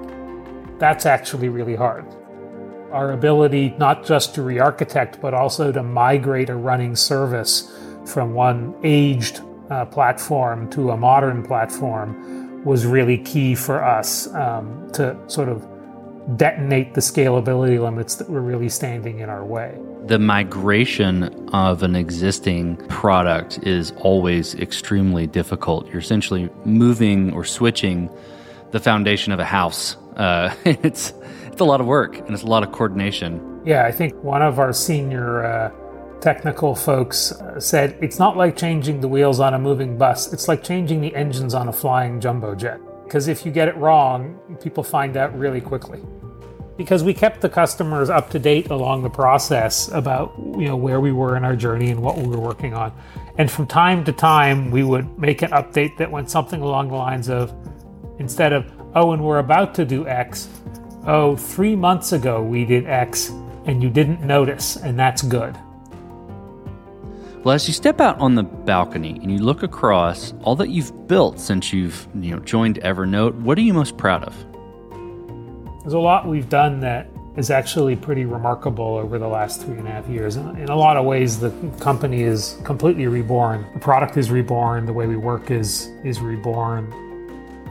That's 0.79 1.07
actually 1.07 1.49
really 1.49 1.75
hard. 1.75 2.05
Our 2.92 3.12
ability 3.12 3.75
not 3.79 4.05
just 4.05 4.35
to 4.35 4.42
re 4.42 4.59
architect, 4.59 5.21
but 5.21 5.33
also 5.33 5.73
to 5.73 5.83
migrate 5.83 6.51
a 6.51 6.55
running 6.55 6.95
service 6.95 7.73
from 8.05 8.35
one 8.35 8.75
aged 8.83 9.40
uh, 9.71 9.87
platform 9.87 10.68
to 10.71 10.90
a 10.90 10.97
modern 10.97 11.42
platform 11.42 12.62
was 12.64 12.87
really 12.87 13.18
key 13.18 13.55
for 13.55 13.83
us 13.83 14.33
um, 14.35 14.90
to 14.92 15.16
sort 15.29 15.49
of 15.49 15.66
detonate 16.37 16.94
the 16.94 17.00
scalability 17.00 17.80
limits 17.80 18.14
that 18.16 18.28
were 18.28 18.40
really 18.40 18.68
standing 18.68 19.18
in 19.20 19.28
our 19.28 19.44
way. 19.44 19.76
The 20.06 20.18
migration 20.18 21.48
of 21.52 21.82
an 21.82 21.96
existing 21.96 22.76
product 22.88 23.58
is 23.62 23.92
always 23.98 24.54
extremely 24.54 25.26
difficult. 25.26 25.87
You're 25.88 25.98
essentially 25.98 26.48
moving 26.64 27.32
or 27.32 27.44
switching 27.44 28.11
the 28.70 28.80
foundation 28.80 29.32
of 29.32 29.40
a 29.40 29.44
house. 29.44 29.96
Uh, 30.16 30.54
it's 30.64 31.12
it's 31.46 31.61
a 31.61 31.64
lot 31.64 31.80
of 31.80 31.87
work 31.87 32.18
and 32.18 32.30
it's 32.30 32.42
a 32.42 32.46
lot 32.46 32.62
of 32.62 32.72
coordination. 32.72 33.61
Yeah, 33.64 33.85
I 33.85 33.92
think 33.92 34.14
one 34.22 34.42
of 34.42 34.58
our 34.58 34.72
senior 34.72 35.44
uh, 35.44 35.70
technical 36.20 36.74
folks 36.74 37.32
uh, 37.32 37.61
said 37.61 37.98
it's 38.00 38.18
not 38.18 38.37
like 38.37 38.56
changing 38.56 39.00
the 39.00 39.08
wheels 39.08 39.40
on 39.40 39.54
a 39.54 39.58
moving 39.58 39.98
bus. 39.98 40.32
It's 40.32 40.48
like 40.48 40.64
changing 40.64 41.00
the 41.00 41.14
engines 41.14 41.52
on 41.52 41.68
a 41.68 41.72
flying 41.72 42.20
jumbo 42.20 42.54
jet 42.54 42.80
because 43.12 43.29
if 43.29 43.44
you 43.44 43.53
get 43.53 43.68
it 43.68 43.77
wrong, 43.77 44.40
people 44.62 44.83
find 44.83 45.18
out 45.18 45.38
really 45.38 45.61
quickly. 45.61 46.01
Because 46.79 47.05
we 47.05 47.12
kept 47.12 47.42
the 47.42 47.48
customers 47.51 48.09
up 48.09 48.31
to 48.31 48.38
date 48.38 48.70
along 48.70 49.03
the 49.03 49.11
process 49.11 49.88
about 49.88 50.33
you 50.38 50.66
know 50.66 50.77
where 50.77 50.98
we 50.98 51.12
were 51.12 51.37
in 51.37 51.44
our 51.44 51.55
journey 51.55 51.90
and 51.90 52.01
what 52.01 52.16
we 52.16 52.27
were 52.27 52.40
working 52.40 52.72
on. 52.72 52.90
And 53.37 53.51
from 53.51 53.66
time 53.66 54.03
to 54.05 54.12
time, 54.12 54.70
we 54.70 54.83
would 54.83 55.18
make 55.18 55.42
an 55.42 55.51
update 55.51 55.98
that 55.98 56.11
went 56.11 56.31
something 56.31 56.62
along 56.62 56.88
the 56.88 56.94
lines 56.94 57.29
of 57.29 57.53
instead 58.18 58.55
of, 58.55 58.72
oh, 58.94 59.12
and 59.12 59.22
we're 59.22 59.40
about 59.40 59.75
to 59.75 59.85
do 59.85 60.09
X, 60.09 60.48
oh, 61.07 61.37
three 61.37 61.77
months 61.77 62.12
ago 62.12 62.42
we 62.42 62.64
did 62.64 62.87
X 62.87 63.29
and 63.66 63.83
you 63.83 63.90
didn't 63.90 64.22
notice, 64.22 64.77
and 64.77 64.98
that's 64.98 65.20
good. 65.20 65.55
Well, 67.44 67.57
as 67.57 67.66
you 67.66 67.74
step 67.74 68.00
out 68.00 68.20
on 68.20 68.37
the 68.37 68.44
balcony 68.44 69.18
and 69.20 69.28
you 69.28 69.38
look 69.38 69.64
across 69.64 70.33
all 70.44 70.55
that 70.55 70.68
you've 70.68 71.09
built 71.09 71.40
since 71.40 71.72
you've 71.72 72.07
you 72.14 72.31
know 72.31 72.38
joined 72.38 72.81
Evernote, 72.83 73.35
what 73.35 73.59
are 73.59 73.62
you 73.62 73.74
most 73.74 73.96
proud 73.96 74.22
of? 74.22 74.46
There's 75.81 75.94
a 75.94 75.98
lot 75.98 76.28
we've 76.28 76.48
done 76.48 76.78
that 76.81 77.09
is 77.37 77.50
actually 77.50 77.96
pretty 77.96 78.26
remarkable 78.26 78.94
over 78.94 79.18
the 79.18 79.26
last 79.26 79.61
three 79.61 79.76
and 79.76 79.88
a 79.88 79.90
half 79.90 80.07
years. 80.07 80.37
In 80.37 80.68
a 80.68 80.76
lot 80.76 80.96
of 80.96 81.05
ways, 81.05 81.40
the 81.40 81.50
company 81.81 82.22
is 82.22 82.61
completely 82.62 83.09
reborn. 83.09 83.66
The 83.74 83.81
product 83.81 84.16
is 84.16 84.31
reborn. 84.31 84.87
The 84.87 84.92
way 84.92 85.09
we 85.09 85.16
work 85.16 85.50
is 85.50 85.88
is 86.05 86.20
reborn. 86.20 86.94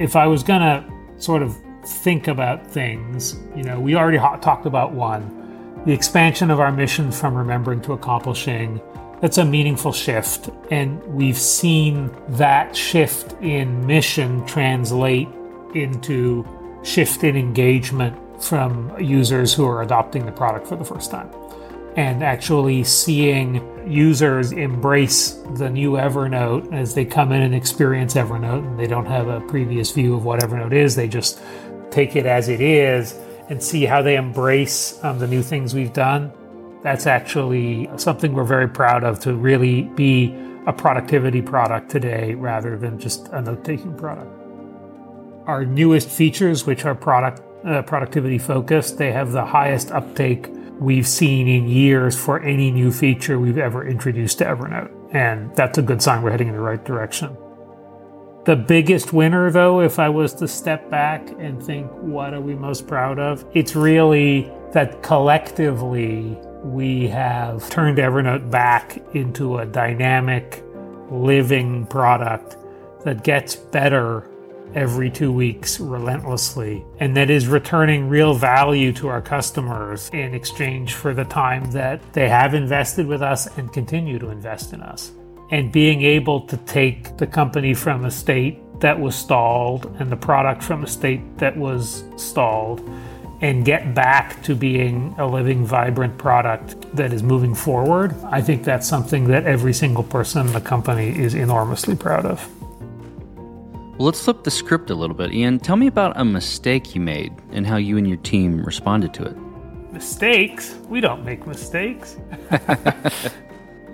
If 0.02 0.18
I 0.18 0.28
was 0.28 0.44
gonna 0.44 0.86
sort 1.16 1.42
of 1.42 1.58
think 1.86 2.28
about 2.28 2.68
things, 2.68 3.38
you 3.56 3.64
know, 3.64 3.80
we 3.80 3.96
already 3.96 4.18
talked 4.18 4.66
about 4.66 4.92
one, 4.92 5.82
the 5.86 5.94
expansion 5.94 6.52
of 6.52 6.60
our 6.60 6.74
mission 6.74 7.10
from 7.10 7.36
remembering 7.36 7.80
to 7.84 7.94
accomplishing 7.94 8.82
that's 9.22 9.38
a 9.38 9.46
meaningful 9.46 9.94
shift. 9.94 10.50
And 10.72 11.02
we've 11.06 11.38
seen 11.38 12.12
that 12.30 12.76
shift 12.76 13.34
in 13.42 13.86
mission 13.86 14.46
translate 14.46 15.30
into 15.76 16.46
shift 16.84 17.24
in 17.24 17.38
engagement 17.38 18.44
from 18.44 19.00
users 19.00 19.54
who 19.54 19.66
are 19.66 19.84
adopting 19.84 20.26
the 20.26 20.32
product 20.32 20.68
for 20.68 20.76
the 20.76 20.84
first 20.84 21.12
time. 21.12 21.30
And 21.96 22.24
actually 22.24 22.84
seeing 22.84 23.62
users 23.90 24.54
embrace 24.54 25.34
the 25.56 25.70
new 25.70 25.92
Evernote 25.92 26.74
as 26.74 26.96
they 26.96 27.06
come 27.06 27.32
in 27.32 27.42
and 27.42 27.54
experience 27.54 28.16
Evernote, 28.16 28.66
and 28.66 28.80
they 28.80 28.88
don't 28.88 29.06
have 29.06 29.28
a 29.28 29.42
previous 29.42 29.92
view 29.92 30.16
of 30.16 30.26
what 30.26 30.40
Evernote 30.40 30.74
is, 30.74 30.96
they 30.96 31.08
just 31.08 31.40
take 31.92 32.16
it 32.16 32.26
as 32.26 32.48
it 32.50 32.62
is 32.62 33.14
and 33.50 33.62
see 33.62 33.84
how 33.84 34.02
they 34.02 34.16
embrace 34.16 35.04
um, 35.04 35.20
the 35.20 35.28
new 35.28 35.44
things 35.44 35.76
we've 35.76 35.94
done 35.94 36.32
That's 36.84 37.06
actually 37.06 37.90
something 37.98 38.34
we're 38.34 38.44
very 38.44 38.68
proud 38.68 39.04
of 39.04 39.20
to 39.22 39.36
really 39.36 39.84
be 39.84 40.36
a 40.68 40.74
productivity 40.74 41.42
product 41.42 41.90
today 41.90 42.34
rather 42.34 42.78
than 42.78 43.00
just 43.00 43.28
a 43.30 43.42
note 43.42 43.64
taking 43.64 43.96
product. 43.96 44.32
Our 45.48 45.66
newest 45.66 46.10
features, 46.10 46.66
which 46.66 46.86
are 46.86 46.96
product 46.96 47.42
uh, 47.66 47.82
productivity 47.84 48.38
focused, 48.38 48.98
they 48.98 49.12
have 49.12 49.32
the 49.32 49.46
highest 49.46 49.92
uptake 49.92 50.50
we've 50.80 51.08
seen 51.08 51.48
in 51.48 51.68
years 51.68 52.18
for 52.18 52.40
any 52.40 52.72
new 52.72 52.92
feature 52.92 53.40
we've 53.40 53.60
ever 53.60 53.88
introduced 53.88 54.40
to 54.40 54.46
Evernote. 54.46 54.92
And 55.14 55.56
that's 55.56 55.78
a 55.78 55.82
good 55.82 56.02
sign 56.02 56.24
we're 56.24 56.32
heading 56.32 56.48
in 56.48 56.56
the 56.56 56.62
right 56.62 56.84
direction. 56.84 57.38
The 58.46 58.56
biggest 58.56 59.14
winner, 59.14 59.52
though, 59.52 59.82
if 59.82 60.00
I 60.00 60.10
was 60.10 60.34
to 60.36 60.48
step 60.48 60.90
back 60.90 61.30
and 61.38 61.62
think, 61.62 61.92
what 61.92 62.34
are 62.34 62.42
we 62.42 62.56
most 62.56 62.88
proud 62.88 63.20
of? 63.20 63.46
It's 63.54 63.76
really 63.76 64.52
that 64.74 65.04
collectively 65.04 66.38
we 66.64 67.08
have 67.08 67.70
turned 67.70 67.98
Evernote 67.98 68.50
back 68.50 69.02
into 69.14 69.58
a 69.58 69.66
dynamic, 69.66 70.64
living 71.10 71.86
product 71.88 72.58
that 73.04 73.24
gets 73.24 73.56
better 73.56 74.28
every 74.74 75.10
two 75.10 75.34
weeks 75.34 75.80
relentlessly 75.80 76.86
and 77.00 77.18
that 77.18 77.30
is 77.30 77.48
returning 77.48 78.08
real 78.08 78.34
value 78.34 78.94
to 78.94 79.08
our 79.10 79.22
customers 79.22 80.10
in 80.14 80.34
exchange 80.34 80.94
for 80.94 81.14
the 81.14 81.26
time 81.26 81.70
that 81.72 82.02
they 82.14 82.30
have 82.30 82.54
invested 82.54 83.06
with 83.06 83.22
us 83.22 83.48
and 83.58 83.74
continue 83.74 84.18
to 84.18 84.30
invest 84.30 84.72
in 84.72 84.82
us. 84.82 85.12
And 85.50 85.72
being 85.72 86.02
able 86.04 86.42
to 86.48 86.56
take 86.58 87.18
the 87.18 87.28
company 87.28 87.74
from 87.74 88.06
a 88.06 88.12
state 88.12 88.60
that 88.80 88.98
was 88.98 89.16
stalled 89.16 89.94
and 90.00 90.10
the 90.10 90.16
product 90.16 90.64
from 90.64 90.84
a 90.84 90.88
state 90.88 91.38
that 91.38 91.58
was 91.58 92.06
stalled 92.16 92.80
and 93.42 93.66
get 93.66 93.96
back 93.96 94.42
to 94.44 94.56
being 94.56 95.16
a 95.18 95.26
living, 95.26 95.66
vibrant 95.66 96.18
product 96.18 96.80
that 96.96 97.12
is 97.12 97.24
moving 97.24 97.56
forward, 97.56 98.16
I 98.26 98.42
think 98.42 98.64
that's 98.64 98.88
something 98.88 99.28
that 99.28 99.46
every 99.46 99.74
single 99.74 100.04
person 100.04 100.48
in 100.48 100.54
the 100.54 100.62
company 100.62 101.10
is 101.10 101.34
enormously 101.34 101.96
proud 101.96 102.26
of. 102.26 102.48
Well, 103.98 104.06
let's 104.06 104.24
flip 104.24 104.44
the 104.44 104.52
script 104.52 104.90
a 104.90 104.96
little 104.96 105.16
bit. 105.16 105.34
Ian, 105.34 105.60
tell 105.60 105.76
me 105.76 105.88
about 105.88 106.20
a 106.20 106.26
mistake 106.26 106.96
you 106.96 107.02
made 107.02 107.34
and 107.52 107.66
how 107.66 107.78
you 107.78 107.98
and 107.98 108.08
your 108.08 108.18
team 108.18 108.64
responded 108.64 109.14
to 109.16 109.26
it. 109.26 109.36
Mistakes? 109.92 110.76
We 110.88 111.02
don't 111.02 111.26
make 111.26 111.46
mistakes. 111.46 112.18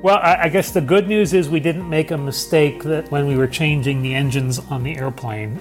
well, 0.03 0.17
I, 0.17 0.43
I 0.43 0.49
guess 0.49 0.71
the 0.71 0.81
good 0.81 1.07
news 1.07 1.33
is 1.33 1.49
we 1.49 1.59
didn't 1.59 1.89
make 1.89 2.11
a 2.11 2.17
mistake 2.17 2.83
that 2.83 3.09
when 3.11 3.27
we 3.27 3.35
were 3.35 3.47
changing 3.47 4.01
the 4.01 4.13
engines 4.13 4.59
on 4.59 4.83
the 4.83 4.95
airplane. 4.95 5.59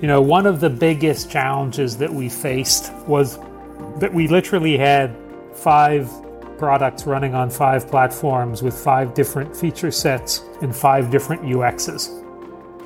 You 0.00 0.08
know, 0.08 0.20
one 0.20 0.46
of 0.46 0.60
the 0.60 0.70
biggest 0.70 1.30
challenges 1.30 1.96
that 1.98 2.12
we 2.12 2.28
faced 2.28 2.92
was 3.06 3.38
that 3.98 4.12
we 4.12 4.28
literally 4.28 4.76
had 4.76 5.16
five 5.54 6.10
products 6.58 7.06
running 7.06 7.34
on 7.34 7.50
five 7.50 7.88
platforms 7.88 8.62
with 8.62 8.74
five 8.74 9.14
different 9.14 9.56
feature 9.56 9.90
sets 9.90 10.42
and 10.62 10.74
five 10.74 11.10
different 11.10 11.42
UXs. 11.42 12.20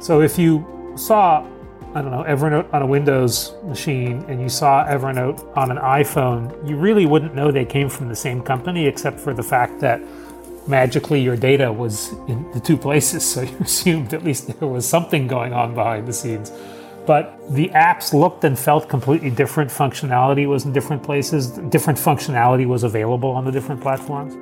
So 0.03 0.21
if 0.21 0.39
you 0.39 0.93
saw, 0.97 1.47
I 1.95 2.03
don't 2.03 2.11
know, 2.11 2.25
Evernote 2.25 2.73
on 2.73 2.83
a 2.83 2.87
Windows 2.87 3.55
machine 3.65 4.25
and 4.29 4.41
you 4.41 4.49
saw 4.49 4.85
Evernote 4.87 5.57
on 5.57 5.71
an 5.71 5.79
iPhone, 5.79 6.69
you 6.69 6.77
really 6.77 7.07
wouldn't 7.07 7.35
know 7.35 7.51
they 7.51 7.65
came 7.65 7.89
from 7.89 8.09
the 8.09 8.17
same 8.17 8.43
company 8.43 8.87
except 8.87 9.19
for 9.19 9.35
the 9.35 9.43
fact 9.43 9.81
that 9.81 10.01
magically 10.67 11.21
your 11.21 11.37
data 11.37 11.73
was 11.73 12.13
in 12.29 12.49
the 12.53 12.61
two 12.61 12.77
places. 12.77 13.25
So 13.35 13.43
you 13.43 13.57
assumed 13.61 14.15
at 14.15 14.25
least 14.25 14.59
there 14.59 14.69
was 14.69 14.89
something 14.89 15.27
going 15.27 15.53
on 15.53 15.75
behind 15.75 16.07
the 16.07 16.13
scenes. 16.13 16.53
But 17.09 17.41
the 17.51 17.71
apps 17.71 18.13
looked 18.13 18.45
and 18.45 18.57
felt 18.57 18.89
completely 18.89 19.31
different. 19.31 19.71
Functionality 19.71 20.47
was 20.47 20.65
in 20.65 20.73
different 20.73 21.03
places, 21.03 21.49
different 21.77 21.99
functionality 21.99 22.67
was 22.67 22.85
available 22.85 23.31
on 23.31 23.45
the 23.45 23.51
different 23.51 23.81
platforms 23.81 24.35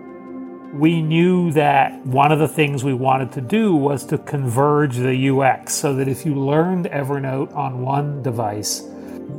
we 0.79 1.01
knew 1.01 1.53
that 1.53 2.05
one 2.05 2.33
of 2.33 2.39
the 2.39 2.49
things 2.49 2.85
we 2.85 2.93
wanted 2.93 3.33
to 3.33 3.41
do 3.41 3.75
was 3.75 4.05
to 4.05 4.19
converge 4.19 4.97
the 4.97 5.31
UX 5.31 5.75
so 5.75 5.95
that 5.95 6.07
if 6.09 6.27
you 6.27 6.35
learned 6.35 6.87
Evernote 6.87 7.55
on 7.55 7.81
one 7.81 8.23
device, 8.23 8.83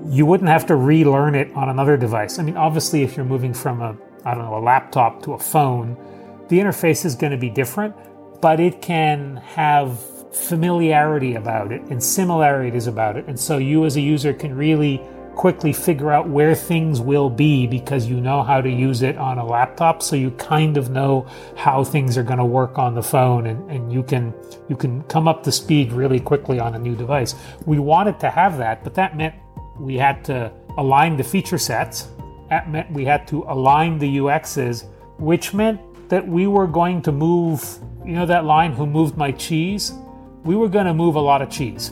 you 0.08 0.26
wouldn't 0.26 0.50
have 0.50 0.66
to 0.68 0.76
relearn 0.76 1.36
it 1.36 1.52
on 1.54 1.70
another 1.70 1.96
device. 1.96 2.40
I 2.40 2.44
mean, 2.44 2.58
obviously, 2.58 3.04
if 3.04 3.16
you're 3.16 3.26
moving 3.26 3.54
from 3.54 3.82
a, 3.82 3.96
I 4.26 4.34
don't 4.34 4.46
know, 4.46 4.58
a 4.58 4.64
laptop 4.64 5.22
to 5.24 5.34
a 5.34 5.40
phone, 5.40 5.96
the 6.50 6.60
interface 6.60 7.06
is 7.06 7.16
going 7.16 7.32
to 7.32 7.38
be 7.38 7.50
different, 7.50 7.96
but 8.42 8.60
it 8.60 8.82
can 8.82 9.38
have 9.38 10.00
familiarity 10.38 11.36
about 11.36 11.72
it 11.72 11.82
and 11.90 12.04
similarities 12.04 12.88
about 12.88 13.18
it. 13.18 13.26
And 13.28 13.40
so 13.40 13.58
you 13.58 13.86
as 13.86 13.96
a 13.96 14.02
user 14.02 14.34
can 14.34 14.56
really 14.56 15.02
quickly 15.36 15.72
figure 15.72 16.12
out 16.12 16.28
where 16.28 16.56
things 16.56 17.00
will 17.00 17.30
be 17.30 17.68
because 17.68 18.08
you 18.08 18.20
know 18.20 18.42
how 18.42 18.60
to 18.60 18.70
use 18.70 19.04
it 19.04 19.18
on 19.18 19.38
a 19.38 19.46
laptop. 19.46 20.02
So 20.02 20.16
you 20.16 20.32
kind 20.32 20.78
of 20.78 20.90
know 20.90 21.28
how 21.56 21.84
things 21.84 22.18
are 22.18 22.24
going 22.24 22.40
to 22.40 22.46
work 22.46 22.80
on 22.80 22.96
the 22.96 23.04
phone 23.04 23.46
and, 23.46 23.70
and 23.70 23.94
you 23.94 24.02
can 24.02 24.34
you 24.68 24.76
can 24.76 25.04
come 25.04 25.28
up 25.28 25.44
to 25.44 25.52
speed 25.52 25.92
really 25.92 26.20
quickly 26.20 26.60
on 26.60 26.74
a 26.74 26.80
new 26.80 26.96
device. 26.96 27.36
We 27.66 27.78
wanted 27.78 28.20
to 28.22 28.32
have 28.32 28.58
that 28.58 28.84
but 28.84 28.96
that 28.96 29.16
meant 29.16 29.36
we 29.80 29.96
had 29.96 30.26
to 30.26 30.52
align 30.78 31.18
the 31.18 31.24
feature 31.24 31.60
sets. 31.60 32.08
That 32.50 32.72
meant 32.72 32.92
we 32.92 33.06
had 33.06 33.28
to 33.28 33.44
align 33.48 34.00
the 34.00 34.18
uxs 34.18 34.86
which 35.20 35.54
meant 35.54 35.80
that 36.10 36.28
we 36.28 36.48
were 36.48 36.68
going 36.68 37.02
to 37.04 37.12
move 37.12 37.78
you 38.04 38.14
know 38.14 38.26
that 38.26 38.46
line 38.46 38.72
who 38.72 38.88
moved 38.88 39.18
my 39.18 39.32
cheese 39.32 39.92
we 40.44 40.56
were 40.56 40.70
going 40.70 40.86
to 40.86 40.94
move 40.94 41.16
a 41.16 41.20
lot 41.20 41.42
of 41.42 41.50
cheese 41.50 41.92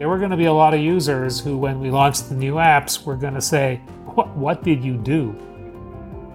there 0.00 0.08
were 0.08 0.16
going 0.16 0.30
to 0.30 0.36
be 0.38 0.46
a 0.46 0.52
lot 0.52 0.72
of 0.72 0.80
users 0.80 1.40
who, 1.40 1.58
when 1.58 1.78
we 1.78 1.90
launched 1.90 2.30
the 2.30 2.34
new 2.34 2.54
apps, 2.54 3.04
were 3.04 3.16
going 3.16 3.34
to 3.34 3.42
say, 3.42 3.82
what, 4.14 4.34
what 4.34 4.62
did 4.62 4.82
you 4.82 4.96
do? 4.96 5.36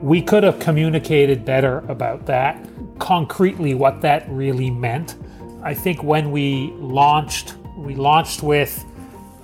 We 0.03 0.21
could 0.21 0.43
have 0.43 0.59
communicated 0.59 1.43
better 1.43 1.79
about 1.87 2.27
that, 2.27 2.63
concretely, 2.99 3.73
what 3.73 4.01
that 4.01 4.29
really 4.29 4.69
meant. 4.69 5.15
I 5.63 5.73
think 5.73 6.03
when 6.03 6.29
we 6.29 6.73
launched, 6.73 7.55
we 7.75 7.95
launched 7.95 8.43
with 8.43 8.85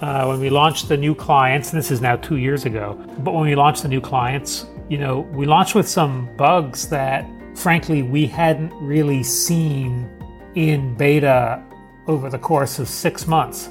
uh, 0.01 0.25
when 0.25 0.39
we 0.39 0.51
launched 0.51 0.87
the 0.87 0.97
new 0.97 1.15
clients, 1.15 1.71
this 1.71 1.89
is 1.89 1.99
now 1.99 2.15
two 2.17 2.37
years 2.37 2.65
ago, 2.65 2.93
but 3.19 3.33
when 3.33 3.45
we 3.45 3.55
launched 3.55 3.81
the 3.81 3.87
new 3.87 4.01
clients, 4.01 4.67
you 4.87 4.99
know, 4.99 5.21
we 5.33 5.47
launched 5.47 5.73
with 5.73 5.89
some 5.89 6.29
bugs 6.37 6.87
that, 6.89 7.25
frankly, 7.55 8.03
we 8.03 8.27
hadn't 8.27 8.71
really 8.73 9.23
seen 9.23 10.07
in 10.53 10.95
beta 10.95 11.63
over 12.07 12.29
the 12.29 12.37
course 12.37 12.79
of 12.79 12.87
six 12.87 13.27
months. 13.27 13.69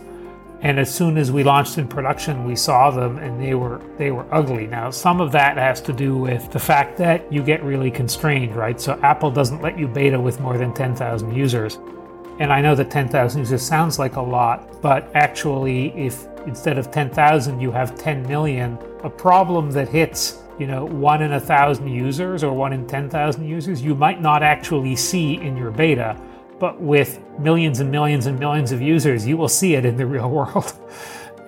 And 0.63 0.79
as 0.79 0.95
soon 0.95 1.17
as 1.17 1.33
we 1.33 1.43
launched 1.43 1.79
in 1.79 1.89
production, 1.89 2.45
we 2.45 2.55
saw 2.55 2.91
them 2.91 3.17
and 3.19 3.41
they 3.41 3.55
were 3.55 3.81
they 3.97 4.11
were 4.11 4.27
ugly. 4.31 4.67
Now, 4.67 4.91
some 4.91 5.21
of 5.21 5.33
that 5.33 5.57
has 5.57 5.81
to 5.83 5.93
do 5.93 6.17
with 6.17 6.51
the 6.53 6.59
fact 6.59 6.99
that 6.99 7.33
you 7.33 7.43
get 7.43 7.63
really 7.65 7.91
constrained, 7.91 8.55
right? 8.55 8.79
So 8.79 8.99
Apple 9.03 9.31
doesn't 9.31 9.63
let 9.63 9.79
you 9.79 9.89
beta 9.89 10.21
with 10.21 10.39
more 10.39 10.59
than 10.59 10.75
10,000 10.75 11.35
users. 11.35 11.79
And 12.41 12.53
I 12.53 12.61
know 12.61 12.75
that 12.75 12.91
10,000 12.91 13.41
users 13.41 13.63
sounds 13.63 13.99
like 13.99 14.17
a 14.17 14.21
lot, 14.21 14.83
but 14.83 15.11
actually 15.15 15.89
if 15.97 16.27
instead 16.47 16.77
of 16.77 16.91
10,000 16.91 17.61
you 17.61 17.71
have 17.71 17.99
10 17.99 18.27
million, 18.29 18.79
a 19.03 19.11
problem 19.11 19.71
that 19.71 19.89
hits 19.89 20.39
you 20.59 20.67
know, 20.67 20.85
one 20.85 21.23
in 21.23 21.33
a 21.33 21.41
thousand 21.41 21.89
users 21.89 22.45
or 22.45 22.53
one 22.53 22.75
in 22.75 22.87
10,000 22.87 23.47
users, 23.47 23.81
you 23.81 23.95
might 23.95 24.21
not 24.21 24.43
actually 24.43 24.95
see 24.95 25.37
in 25.37 25.57
your 25.57 25.71
beta 25.71 26.21
but 26.61 26.81
with 26.81 27.19
millions 27.41 27.81
and 27.81 27.91
millions 27.91 28.27
and 28.27 28.39
millions 28.39 28.73
of 28.73 28.81
users, 28.81 29.27
you 29.27 29.37
will 29.37 29.49
see 29.49 29.75
it 29.75 29.85
in 29.85 29.97
the 29.97 30.07
real 30.07 30.31
world. 30.39 30.73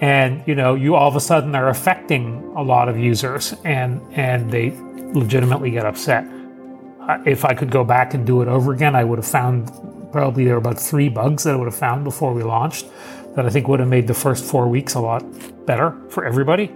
and 0.00 0.42
you 0.46 0.54
know, 0.54 0.74
you 0.74 0.94
all 0.94 1.08
of 1.08 1.16
a 1.16 1.20
sudden 1.20 1.54
are 1.54 1.68
affecting 1.68 2.42
a 2.56 2.62
lot 2.62 2.88
of 2.88 2.98
users, 2.98 3.54
and 3.64 4.00
and 4.12 4.50
they 4.50 4.72
legitimately 5.12 5.70
get 5.70 5.86
upset. 5.86 6.26
If 7.26 7.44
I 7.44 7.54
could 7.54 7.70
go 7.70 7.84
back 7.84 8.14
and 8.14 8.26
do 8.26 8.42
it 8.42 8.48
over 8.48 8.72
again, 8.72 8.94
I 8.94 9.04
would 9.04 9.18
have 9.18 9.26
found 9.26 9.70
probably 10.12 10.44
there 10.44 10.54
were 10.54 10.58
about 10.58 10.78
three 10.78 11.08
bugs 11.08 11.44
that 11.44 11.54
I 11.54 11.56
would 11.56 11.66
have 11.66 11.74
found 11.74 12.04
before 12.04 12.32
we 12.32 12.42
launched 12.42 12.86
that 13.34 13.46
I 13.46 13.50
think 13.50 13.66
would 13.66 13.80
have 13.80 13.88
made 13.88 14.06
the 14.06 14.14
first 14.14 14.44
four 14.44 14.68
weeks 14.68 14.94
a 14.94 15.00
lot 15.00 15.24
better 15.66 15.96
for 16.10 16.24
everybody. 16.24 16.70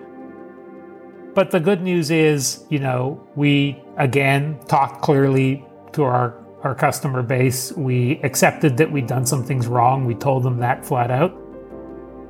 But 1.34 1.50
the 1.50 1.60
good 1.60 1.82
news 1.82 2.10
is, 2.10 2.64
you 2.70 2.78
know, 2.78 3.28
we 3.36 3.78
again 3.98 4.58
talked 4.68 5.02
clearly 5.02 5.64
to 5.92 6.02
our 6.02 6.45
our 6.62 6.74
customer 6.74 7.22
base. 7.22 7.72
We 7.72 8.20
accepted 8.22 8.76
that 8.78 8.90
we'd 8.90 9.06
done 9.06 9.26
some 9.26 9.44
things 9.44 9.66
wrong. 9.66 10.04
We 10.04 10.14
told 10.14 10.42
them 10.42 10.58
that 10.58 10.84
flat 10.84 11.10
out. 11.10 11.34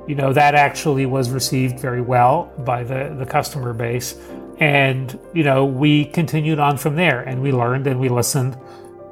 You 0.07 0.15
know, 0.15 0.31
that 0.33 0.55
actually 0.55 1.05
was 1.05 1.29
received 1.29 1.79
very 1.79 2.01
well 2.01 2.51
by 2.59 2.83
the, 2.83 3.15
the 3.17 3.25
customer 3.25 3.73
base. 3.73 4.15
And, 4.59 5.19
you 5.33 5.43
know, 5.43 5.65
we 5.65 6.05
continued 6.05 6.59
on 6.59 6.77
from 6.77 6.95
there 6.95 7.21
and 7.21 7.41
we 7.41 7.51
learned 7.51 7.87
and 7.87 7.99
we 7.99 8.09
listened 8.09 8.57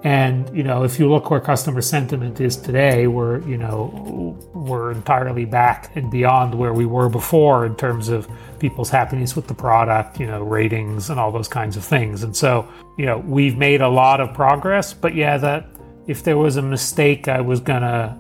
and 0.06 0.56
you 0.56 0.62
know, 0.62 0.84
if 0.84 1.00
you 1.00 1.10
look 1.10 1.32
where 1.32 1.40
customer 1.40 1.82
sentiment 1.82 2.40
is 2.40 2.56
today, 2.56 3.08
we're 3.08 3.42
you 3.42 3.58
know 3.58 4.38
we're 4.54 4.92
entirely 4.92 5.46
back 5.46 5.96
and 5.96 6.12
beyond 6.12 6.54
where 6.54 6.74
we 6.74 6.86
were 6.86 7.10
before 7.10 7.66
in 7.66 7.76
terms 7.76 8.10
of 8.10 8.30
people's 8.60 8.92
happiness 8.92 9.36
with 9.36 9.48
the 9.48 9.56
product, 9.56 10.20
you 10.20 10.28
know, 10.28 10.44
ratings 10.44 11.10
and 11.10 11.20
all 11.20 11.32
those 11.32 11.48
kinds 11.48 11.76
of 11.76 11.84
things. 11.84 12.22
And 12.22 12.38
so, 12.38 12.72
you 13.00 13.08
know, 13.08 13.18
we've 13.18 13.58
made 13.58 13.82
a 13.82 13.90
lot 13.90 14.22
of 14.22 14.32
progress. 14.32 14.94
But 14.94 15.16
yeah, 15.16 15.38
that 15.38 15.68
if 16.06 16.24
there 16.24 16.38
was 16.38 16.58
a 16.58 16.62
mistake 16.62 17.28
I 17.28 17.42
was 17.42 17.60
gonna, 17.60 18.16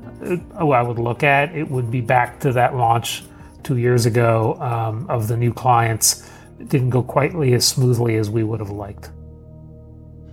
oh, 0.59 0.71
I 0.71 0.81
would 0.81 0.97
look 0.97 1.21
at 1.21 1.55
it 1.55 1.69
would 1.69 1.91
be 1.91 2.01
back 2.01 2.39
to 2.39 2.51
that 2.53 2.75
launch 2.75 3.25
two 3.61 3.77
years 3.77 4.07
ago 4.07 4.57
um, 4.59 5.05
of 5.07 5.27
the 5.27 5.37
new 5.37 5.53
clients. 5.53 6.27
It 6.59 6.67
didn't 6.67 6.89
go 6.89 7.03
quite 7.03 7.35
as 7.35 7.67
smoothly 7.67 8.15
as 8.15 8.31
we 8.31 8.43
would 8.43 8.59
have 8.59 8.71
liked. 8.71 9.11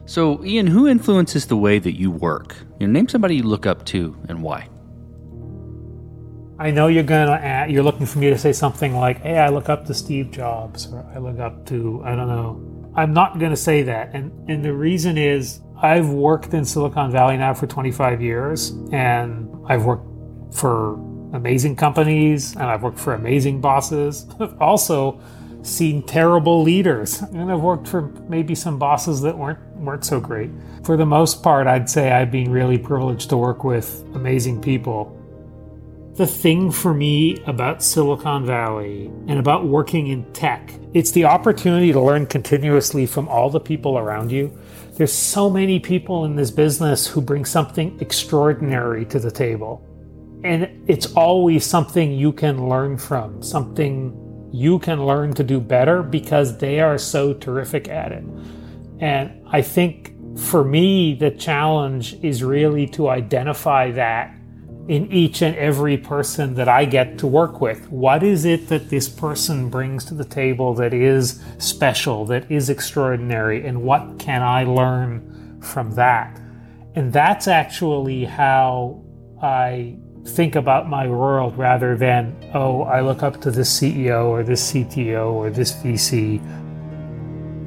So, 0.04 0.44
Ian, 0.44 0.66
who 0.66 0.88
influences 0.88 1.46
the 1.46 1.56
way 1.56 1.78
that 1.78 1.96
you 1.96 2.10
work? 2.10 2.56
You 2.78 2.86
know, 2.86 2.92
name 2.92 3.08
somebody 3.08 3.36
you 3.36 3.44
look 3.44 3.66
up 3.66 3.84
to 3.86 4.16
and 4.28 4.42
why. 4.42 4.68
I 6.58 6.70
know 6.70 6.86
you're 6.86 7.02
gonna 7.02 7.66
you're 7.68 7.82
looking 7.82 8.06
for 8.06 8.18
me 8.18 8.30
to 8.30 8.38
say 8.38 8.52
something 8.52 8.94
like, 8.94 9.20
"Hey, 9.20 9.38
I 9.38 9.48
look 9.48 9.68
up 9.68 9.84
to 9.86 9.94
Steve 9.94 10.30
Jobs," 10.30 10.92
or 10.92 11.04
"I 11.14 11.18
look 11.18 11.38
up 11.40 11.66
to 11.66 12.02
I 12.04 12.14
don't 12.14 12.28
know." 12.28 12.60
I'm 12.94 13.12
not 13.12 13.38
gonna 13.38 13.56
say 13.56 13.82
that, 13.82 14.10
and 14.12 14.30
and 14.48 14.64
the 14.64 14.72
reason 14.72 15.18
is 15.18 15.60
I've 15.80 16.10
worked 16.10 16.54
in 16.54 16.64
Silicon 16.64 17.10
Valley 17.10 17.36
now 17.36 17.54
for 17.54 17.66
25 17.66 18.22
years, 18.22 18.70
and 18.92 19.48
I've 19.66 19.84
worked 19.84 20.06
for 20.54 20.94
amazing 21.32 21.74
companies, 21.76 22.52
and 22.52 22.64
I've 22.64 22.82
worked 22.82 23.00
for 23.00 23.14
amazing 23.14 23.60
bosses. 23.60 24.26
I've 24.40 24.60
also 24.60 25.20
seen 25.62 26.02
terrible 26.02 26.62
leaders, 26.62 27.22
and 27.22 27.50
I've 27.50 27.60
worked 27.60 27.88
for 27.88 28.02
maybe 28.28 28.54
some 28.54 28.78
bosses 28.78 29.22
that 29.22 29.36
weren't 29.36 29.58
weren't 29.83 30.05
so 30.05 30.21
great. 30.21 30.51
For 30.85 30.97
the 30.97 31.07
most 31.07 31.42
part, 31.42 31.66
I'd 31.66 31.90
say 31.90 32.12
I've 32.12 32.31
been 32.31 32.51
really 32.51 32.79
privileged 32.79 33.29
to 33.31 33.37
work 33.37 33.64
with 33.64 34.05
amazing 34.14 34.61
people. 34.61 35.18
The 36.14 36.27
thing 36.27 36.71
for 36.71 36.92
me 36.92 37.42
about 37.47 37.83
Silicon 37.83 38.45
Valley 38.45 39.07
and 39.29 39.38
about 39.38 39.66
working 39.66 40.09
in 40.09 40.31
tech, 40.33 40.73
it's 40.92 41.11
the 41.11 41.25
opportunity 41.25 41.90
to 41.92 42.01
learn 42.01 42.27
continuously 42.27 43.07
from 43.07 43.29
all 43.29 43.49
the 43.49 43.61
people 43.61 43.97
around 43.99 44.31
you. 44.31 44.57
There's 44.95 45.12
so 45.12 45.49
many 45.49 45.81
people 45.81 46.27
in 46.27 46.37
this 46.37 46.51
business 46.51 47.07
who 47.07 47.23
bring 47.23 47.47
something 47.47 47.99
extraordinary 48.01 49.07
to 49.07 49.18
the 49.18 49.31
table. 49.31 49.88
And 50.45 50.85
it's 50.87 51.07
always 51.14 51.64
something 51.64 52.12
you 52.12 52.33
can 52.33 52.68
learn 52.68 52.99
from, 52.99 53.42
something 53.42 54.18
you 54.53 54.79
can 54.81 55.07
learn 55.07 55.33
to 55.33 55.42
do 55.42 55.61
better 55.61 56.03
because 56.03 56.59
they 56.59 56.81
are 56.81 56.99
so 56.99 57.33
terrific 57.33 57.88
at 57.88 58.12
it. 58.12 58.25
And 59.00 59.46
I 59.48 59.62
think 59.62 60.14
for 60.38 60.64
me, 60.64 61.14
the 61.14 61.31
challenge 61.31 62.14
is 62.22 62.42
really 62.42 62.87
to 62.88 63.09
identify 63.09 63.90
that 63.92 64.35
in 64.88 65.11
each 65.12 65.42
and 65.42 65.55
every 65.57 65.96
person 65.96 66.55
that 66.55 66.68
I 66.68 66.85
get 66.85 67.18
to 67.18 67.26
work 67.26 67.61
with. 67.61 67.88
What 67.90 68.22
is 68.22 68.44
it 68.44 68.68
that 68.68 68.90
this 68.90 69.09
person 69.09 69.70
brings 69.70 70.05
to 70.07 70.14
the 70.14 70.24
table 70.24 70.74
that 70.74 70.92
is 70.92 71.42
special, 71.59 72.24
that 72.26 72.50
is 72.50 72.68
extraordinary, 72.68 73.64
and 73.64 73.83
what 73.83 74.18
can 74.18 74.42
I 74.42 74.64
learn 74.64 75.61
from 75.61 75.92
that? 75.92 76.40
And 76.94 77.12
that's 77.12 77.46
actually 77.46 78.24
how 78.24 79.02
I 79.40 79.96
think 80.26 80.57
about 80.57 80.88
my 80.88 81.07
world 81.07 81.57
rather 81.57 81.96
than, 81.96 82.37
oh, 82.55 82.83
I 82.83 83.00
look 83.00 83.22
up 83.22 83.40
to 83.42 83.50
this 83.50 83.81
CEO 83.81 84.26
or 84.26 84.42
this 84.42 84.72
CTO 84.72 85.33
or 85.33 85.50
this 85.50 85.74
VC. 85.74 86.40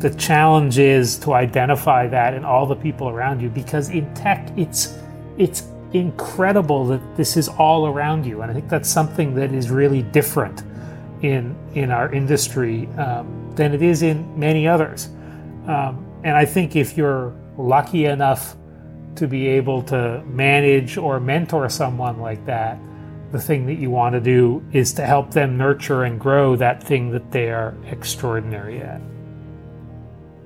The 0.05 0.13
challenge 0.13 0.77
is 0.77 1.17
to 1.21 1.33
identify 1.33 2.05
that 2.05 2.35
in 2.35 2.45
all 2.45 2.67
the 2.67 2.75
people 2.75 3.09
around 3.09 3.41
you 3.41 3.49
because 3.49 3.89
in 3.89 4.13
tech 4.13 4.51
it's 4.55 4.99
it's 5.39 5.63
incredible 5.93 6.85
that 6.85 7.17
this 7.17 7.35
is 7.35 7.47
all 7.47 7.87
around 7.87 8.23
you. 8.23 8.43
And 8.43 8.51
I 8.51 8.53
think 8.53 8.69
that's 8.69 8.87
something 8.87 9.33
that 9.33 9.51
is 9.51 9.71
really 9.71 10.03
different 10.03 10.61
in 11.23 11.55
in 11.73 11.89
our 11.89 12.13
industry 12.13 12.85
um, 12.99 13.51
than 13.55 13.73
it 13.73 13.81
is 13.81 14.03
in 14.03 14.39
many 14.39 14.67
others. 14.67 15.07
Um, 15.65 16.05
and 16.23 16.37
I 16.37 16.45
think 16.45 16.75
if 16.75 16.95
you're 16.95 17.33
lucky 17.57 18.05
enough 18.05 18.55
to 19.15 19.27
be 19.27 19.47
able 19.47 19.81
to 19.93 20.21
manage 20.27 20.97
or 20.97 21.19
mentor 21.19 21.67
someone 21.67 22.19
like 22.19 22.45
that, 22.45 22.77
the 23.31 23.39
thing 23.39 23.65
that 23.65 23.79
you 23.79 23.89
want 23.89 24.13
to 24.13 24.21
do 24.21 24.63
is 24.71 24.93
to 24.93 25.03
help 25.03 25.31
them 25.31 25.57
nurture 25.57 26.03
and 26.03 26.19
grow 26.19 26.55
that 26.57 26.83
thing 26.83 27.09
that 27.09 27.31
they 27.31 27.49
are 27.49 27.73
extraordinary 27.89 28.81
at. 28.81 29.01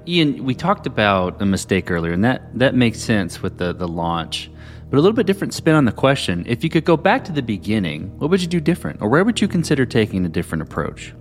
Ian, 0.08 0.44
we 0.46 0.56
talked 0.56 0.88
about 0.88 1.42
a 1.42 1.46
mistake 1.46 1.92
earlier, 1.92 2.14
and 2.14 2.24
that, 2.24 2.58
that 2.58 2.76
makes 2.76 3.00
sense 3.00 3.42
with 3.42 3.58
the, 3.58 3.74
the 3.74 3.88
launch. 3.88 4.50
But 4.90 4.98
a 4.98 5.02
little 5.02 5.16
bit 5.16 5.28
different 5.28 5.54
spin 5.54 5.76
on 5.76 5.86
the 5.86 5.92
question. 5.92 6.44
If 6.48 6.64
you 6.64 6.70
could 6.70 6.86
go 6.86 6.98
back 6.98 7.24
to 7.26 7.32
the 7.32 7.44
beginning, 7.44 8.18
what 8.18 8.30
would 8.32 8.42
you 8.42 8.48
do 8.48 8.60
different? 8.60 9.02
Or 9.02 9.10
where 9.10 9.24
would 9.24 9.40
you 9.40 9.48
consider 9.48 9.86
taking 9.86 10.26
a 10.26 10.30
different 10.30 10.64
approach? 10.64 11.14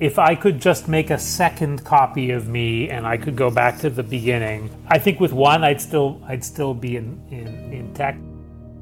if 0.00 0.18
I 0.18 0.34
could 0.34 0.60
just 0.60 0.88
make 0.88 1.10
a 1.10 1.18
second 1.18 1.84
copy 1.84 2.30
of 2.30 2.48
me 2.48 2.88
and 2.88 3.06
I 3.06 3.18
could 3.18 3.36
go 3.36 3.50
back 3.50 3.78
to 3.80 3.90
the 3.90 4.02
beginning, 4.02 4.70
I 4.88 4.98
think 4.98 5.20
with 5.20 5.32
one 5.32 5.62
I'd 5.62 5.80
still 5.80 6.20
I'd 6.26 6.42
still 6.42 6.72
be 6.72 6.96
in, 6.96 7.22
in, 7.30 7.46
in 7.72 7.94
tech. 7.94 8.16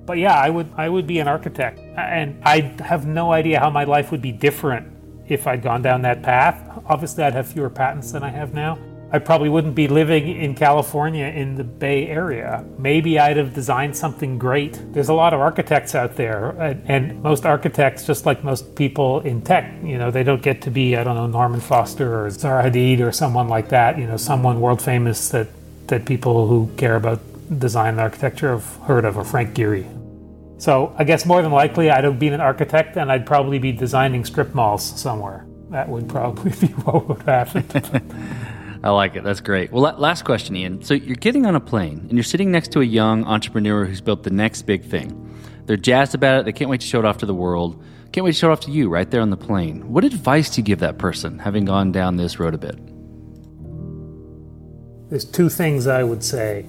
But 0.07 0.19
yeah, 0.19 0.39
I 0.39 0.49
would 0.49 0.71
I 0.77 0.89
would 0.89 1.09
be 1.09 1.19
an 1.19 1.27
architect. 1.27 1.81
And 1.97 2.41
I 2.45 2.61
have 2.85 3.05
no 3.07 3.33
idea 3.33 3.59
how 3.59 3.69
my 3.69 3.83
life 3.83 4.13
would 4.13 4.23
be 4.23 4.31
different 4.31 4.87
if 5.29 5.47
I'd 5.47 5.63
gone 5.63 5.83
down 5.83 6.03
that 6.03 6.23
path. 6.23 6.83
Obviously 6.87 7.25
I'd 7.25 7.35
have 7.35 7.47
fewer 7.47 7.71
patents 7.71 8.13
than 8.13 8.23
I 8.23 8.31
have 8.31 8.55
now. 8.55 8.79
I 9.11 9.19
probably 9.19 9.49
wouldn't 9.49 9.75
be 9.75 9.89
living 9.89 10.37
in 10.37 10.55
California 10.55 11.25
in 11.25 11.55
the 11.55 11.65
Bay 11.65 12.09
Area. 12.09 12.63
Maybe 12.77 13.19
I'd 13.19 13.39
have 13.39 13.55
designed 13.55 13.97
something 13.97 14.39
great. 14.39 14.79
There's 14.93 15.09
a 15.09 15.15
lot 15.15 15.33
of 15.33 15.41
architects 15.41 15.95
out 15.95 16.17
there, 16.17 16.51
and 16.87 17.23
most 17.23 17.47
architects, 17.47 18.07
just 18.07 18.27
like 18.27 18.45
most 18.45 18.75
people 18.75 19.21
in 19.21 19.41
tech, 19.41 19.73
you 19.83 19.97
know, 19.97 20.11
they 20.11 20.25
don't 20.25 20.43
get 20.43 20.61
to 20.63 20.71
be, 20.71 20.95
I 20.95 21.05
don't 21.05 21.17
know, 21.17 21.27
Norman 21.27 21.61
Foster 21.61 22.27
or 22.27 22.29
Zaha 22.29 22.71
Hadid 22.71 23.01
or 23.01 23.11
someone 23.11 23.49
like 23.49 23.71
that, 23.71 23.99
you 23.99 24.07
know, 24.07 24.19
someone 24.19 24.61
world 24.61 24.83
famous 24.83 25.31
that, 25.31 25.49
that 25.87 26.05
people 26.05 26.47
who 26.47 26.71
care 26.77 26.97
about 26.97 27.21
design 27.59 27.95
and 27.95 28.01
architecture 28.01 28.51
have 28.51 28.77
heard 28.83 29.07
of, 29.07 29.17
or 29.17 29.25
Frank 29.25 29.55
Gehry. 29.55 29.87
So 30.59 30.93
I 30.99 31.05
guess 31.05 31.25
more 31.25 31.41
than 31.41 31.53
likely 31.53 31.89
I'd 31.89 32.05
have 32.05 32.19
been 32.19 32.33
an 32.33 32.41
architect 32.41 32.97
and 32.97 33.11
I'd 33.11 33.25
probably 33.25 33.59
be 33.59 33.73
designing 33.73 34.25
strip 34.25 34.55
malls 34.55 34.85
somewhere. 35.01 35.47
That 35.71 35.89
would 35.89 36.09
probably 36.09 36.51
be 36.61 36.73
what 36.75 37.09
would 37.09 37.23
happen. 37.23 37.65
I 38.83 38.91
like 38.91 39.17
it. 39.17 39.25
That's 39.25 39.41
great. 39.41 39.73
Well, 39.73 39.83
last 39.99 40.25
question, 40.25 40.57
Ian. 40.57 40.83
So 40.83 40.95
you're 40.95 41.17
getting 41.17 41.47
on 41.47 41.55
a 41.55 41.61
plane 41.61 41.99
and 42.09 42.13
you're 42.13 42.23
sitting 42.23 42.51
next 42.51 42.73
to 42.73 42.81
a 42.81 42.85
young 42.85 43.25
entrepreneur 43.25 43.85
who's 43.85 44.01
built 44.01 44.25
the 44.25 44.31
next 44.31 44.63
big 44.63 44.85
thing. 44.85 45.25
They're 45.67 45.77
jazzed 45.77 46.15
about 46.15 46.41
it. 46.41 46.45
They 46.45 46.53
can't 46.53 46.71
wait 46.71 46.81
to 46.81 46.87
show 46.87 46.99
it 46.99 47.05
off 47.05 47.19
to 47.19 47.27
the 47.27 47.35
world. 47.35 47.83
Can't 48.13 48.25
wait 48.25 48.33
to 48.33 48.39
show 48.39 48.49
it 48.49 48.53
off 48.53 48.61
to 48.61 48.71
you 48.71 48.89
right 48.89 49.11
there 49.11 49.21
on 49.21 49.31
the 49.31 49.37
plane. 49.37 49.93
What 49.93 50.05
advice 50.05 50.51
do 50.51 50.61
you 50.61 50.65
give 50.65 50.79
that 50.81 50.99
person, 50.99 51.39
having 51.39 51.67
gone 51.67 51.93
down 51.93 52.17
this 52.17 52.41
road 52.41 52.55
a 52.55 52.59
bit? 52.59 52.79
There's 55.11 55.25
two 55.25 55.49
things 55.49 55.87
I 55.87 56.03
would 56.03 56.25
say. 56.25 56.63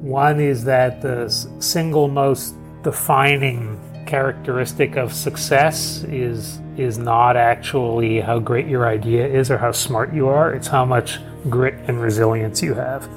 One 0.00 0.40
is 0.40 0.64
that 0.64 1.02
the 1.02 1.28
single 1.60 2.08
most 2.08 2.54
defining 2.82 3.80
characteristic 4.06 4.96
of 4.96 5.12
success 5.12 6.04
is 6.04 6.60
is 6.76 6.98
not 6.98 7.36
actually 7.36 8.20
how 8.20 8.38
great 8.38 8.66
your 8.66 8.86
idea 8.86 9.26
is 9.26 9.50
or 9.50 9.58
how 9.58 9.72
smart 9.72 10.12
you 10.12 10.28
are. 10.28 10.54
It's 10.54 10.66
how 10.66 10.84
much 10.84 11.18
grit 11.48 11.74
and 11.86 12.00
resilience 12.00 12.62
you 12.62 12.74
have 12.74 13.08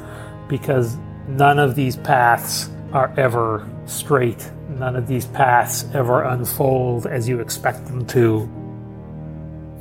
because 0.47 0.97
none 1.27 1.57
of 1.57 1.75
these 1.75 1.95
paths 1.95 2.69
are 2.91 3.13
ever 3.17 3.67
straight. 3.85 4.51
None 4.69 4.95
of 4.95 5.07
these 5.07 5.25
paths 5.25 5.85
ever 5.93 6.23
unfold 6.23 7.07
as 7.07 7.29
you 7.29 7.39
expect 7.39 7.85
them 7.85 8.05
to. 8.07 8.41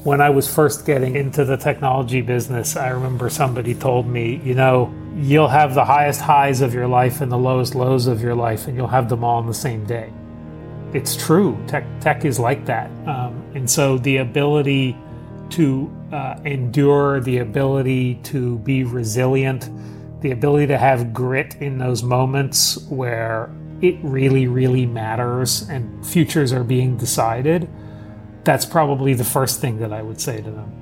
When 0.04 0.20
I 0.20 0.30
was 0.30 0.52
first 0.52 0.86
getting 0.86 1.16
into 1.16 1.44
the 1.44 1.56
technology 1.56 2.20
business, 2.20 2.76
I 2.76 2.90
remember 2.90 3.28
somebody 3.30 3.74
told 3.74 4.06
me, 4.06 4.40
you 4.44 4.54
know, 4.54 4.92
you'll 5.16 5.48
have 5.48 5.74
the 5.74 5.84
highest 5.84 6.20
highs 6.20 6.60
of 6.60 6.74
your 6.74 6.88
life 6.88 7.20
and 7.20 7.30
the 7.30 7.38
lowest 7.38 7.74
lows 7.74 8.06
of 8.06 8.20
your 8.20 8.34
life, 8.34 8.66
and 8.66 8.76
you'll 8.76 8.88
have 8.88 9.08
them 9.08 9.22
all 9.22 9.40
in 9.40 9.46
the 9.46 9.54
same 9.54 9.84
day. 9.84 10.12
It's 10.92 11.16
true. 11.16 11.58
Tech, 11.66 11.84
tech 12.00 12.24
is 12.24 12.38
like 12.38 12.66
that. 12.66 12.90
Um, 13.06 13.44
and 13.54 13.68
so 13.68 13.98
the 13.98 14.18
ability 14.18 14.96
to 15.50 15.92
uh, 16.12 16.40
endure, 16.44 17.20
the 17.20 17.38
ability 17.38 18.16
to 18.24 18.58
be 18.60 18.84
resilient, 18.84 19.70
the 20.20 20.30
ability 20.30 20.68
to 20.68 20.78
have 20.78 21.12
grit 21.12 21.56
in 21.56 21.78
those 21.78 22.02
moments 22.02 22.82
where 22.88 23.50
it 23.82 23.96
really, 24.02 24.46
really 24.46 24.86
matters 24.86 25.68
and 25.68 26.06
futures 26.06 26.52
are 26.52 26.64
being 26.64 26.96
decided, 26.96 27.68
that's 28.44 28.64
probably 28.64 29.14
the 29.14 29.24
first 29.24 29.60
thing 29.60 29.78
that 29.78 29.92
I 29.92 30.02
would 30.02 30.20
say 30.20 30.40
to 30.40 30.50
them. 30.50 30.72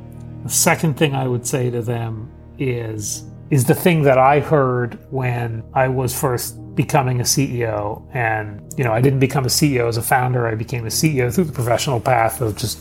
The 0.44 0.50
second 0.50 0.96
thing 0.96 1.14
I 1.14 1.26
would 1.26 1.46
say 1.46 1.70
to 1.70 1.82
them 1.82 2.30
is 2.58 3.24
is 3.52 3.66
the 3.66 3.74
thing 3.74 4.00
that 4.00 4.16
I 4.16 4.40
heard 4.40 4.98
when 5.12 5.62
I 5.74 5.86
was 5.88 6.18
first 6.18 6.56
becoming 6.74 7.20
a 7.20 7.22
CEO. 7.22 8.02
And, 8.14 8.72
you 8.78 8.82
know, 8.82 8.94
I 8.94 9.02
didn't 9.02 9.18
become 9.18 9.44
a 9.44 9.48
CEO 9.48 9.88
as 9.88 9.98
a 9.98 10.02
founder. 10.02 10.46
I 10.46 10.54
became 10.54 10.86
a 10.86 10.88
CEO 10.88 11.32
through 11.32 11.44
the 11.44 11.52
professional 11.52 12.00
path 12.00 12.40
of 12.40 12.56
just, 12.56 12.80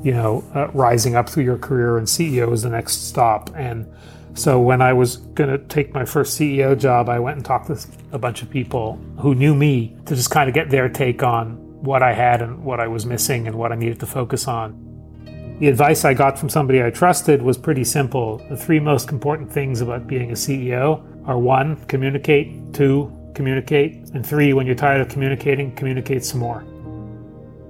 you 0.00 0.12
know, 0.12 0.44
uh, 0.54 0.68
rising 0.68 1.16
up 1.16 1.28
through 1.28 1.42
your 1.42 1.58
career 1.58 1.98
and 1.98 2.06
CEO 2.06 2.48
was 2.48 2.62
the 2.62 2.70
next 2.70 3.08
stop. 3.08 3.50
And 3.56 3.92
so 4.34 4.60
when 4.60 4.80
I 4.80 4.92
was 4.92 5.16
going 5.16 5.50
to 5.50 5.58
take 5.58 5.92
my 5.92 6.04
first 6.04 6.38
CEO 6.38 6.78
job, 6.78 7.08
I 7.08 7.18
went 7.18 7.38
and 7.38 7.44
talked 7.44 7.66
to 7.66 7.84
a 8.12 8.18
bunch 8.18 8.42
of 8.42 8.48
people 8.48 9.00
who 9.18 9.34
knew 9.34 9.56
me 9.56 9.96
to 10.06 10.14
just 10.14 10.30
kind 10.30 10.48
of 10.48 10.54
get 10.54 10.70
their 10.70 10.88
take 10.88 11.24
on 11.24 11.56
what 11.82 12.00
I 12.04 12.12
had 12.12 12.42
and 12.42 12.62
what 12.62 12.78
I 12.78 12.86
was 12.86 13.04
missing 13.04 13.48
and 13.48 13.56
what 13.56 13.72
I 13.72 13.74
needed 13.74 13.98
to 13.98 14.06
focus 14.06 14.46
on. 14.46 14.91
The 15.62 15.68
advice 15.68 16.04
I 16.04 16.12
got 16.12 16.40
from 16.40 16.48
somebody 16.48 16.82
I 16.82 16.90
trusted 16.90 17.40
was 17.40 17.56
pretty 17.56 17.84
simple. 17.84 18.38
The 18.48 18.56
three 18.56 18.80
most 18.80 19.12
important 19.12 19.48
things 19.48 19.80
about 19.80 20.08
being 20.08 20.30
a 20.30 20.34
CEO 20.34 21.04
are 21.24 21.38
one, 21.38 21.76
communicate, 21.84 22.74
two, 22.74 23.12
communicate, 23.36 23.92
and 24.12 24.26
three, 24.26 24.54
when 24.54 24.66
you're 24.66 24.74
tired 24.74 25.00
of 25.00 25.08
communicating, 25.08 25.72
communicate 25.76 26.24
some 26.24 26.40
more. 26.40 26.64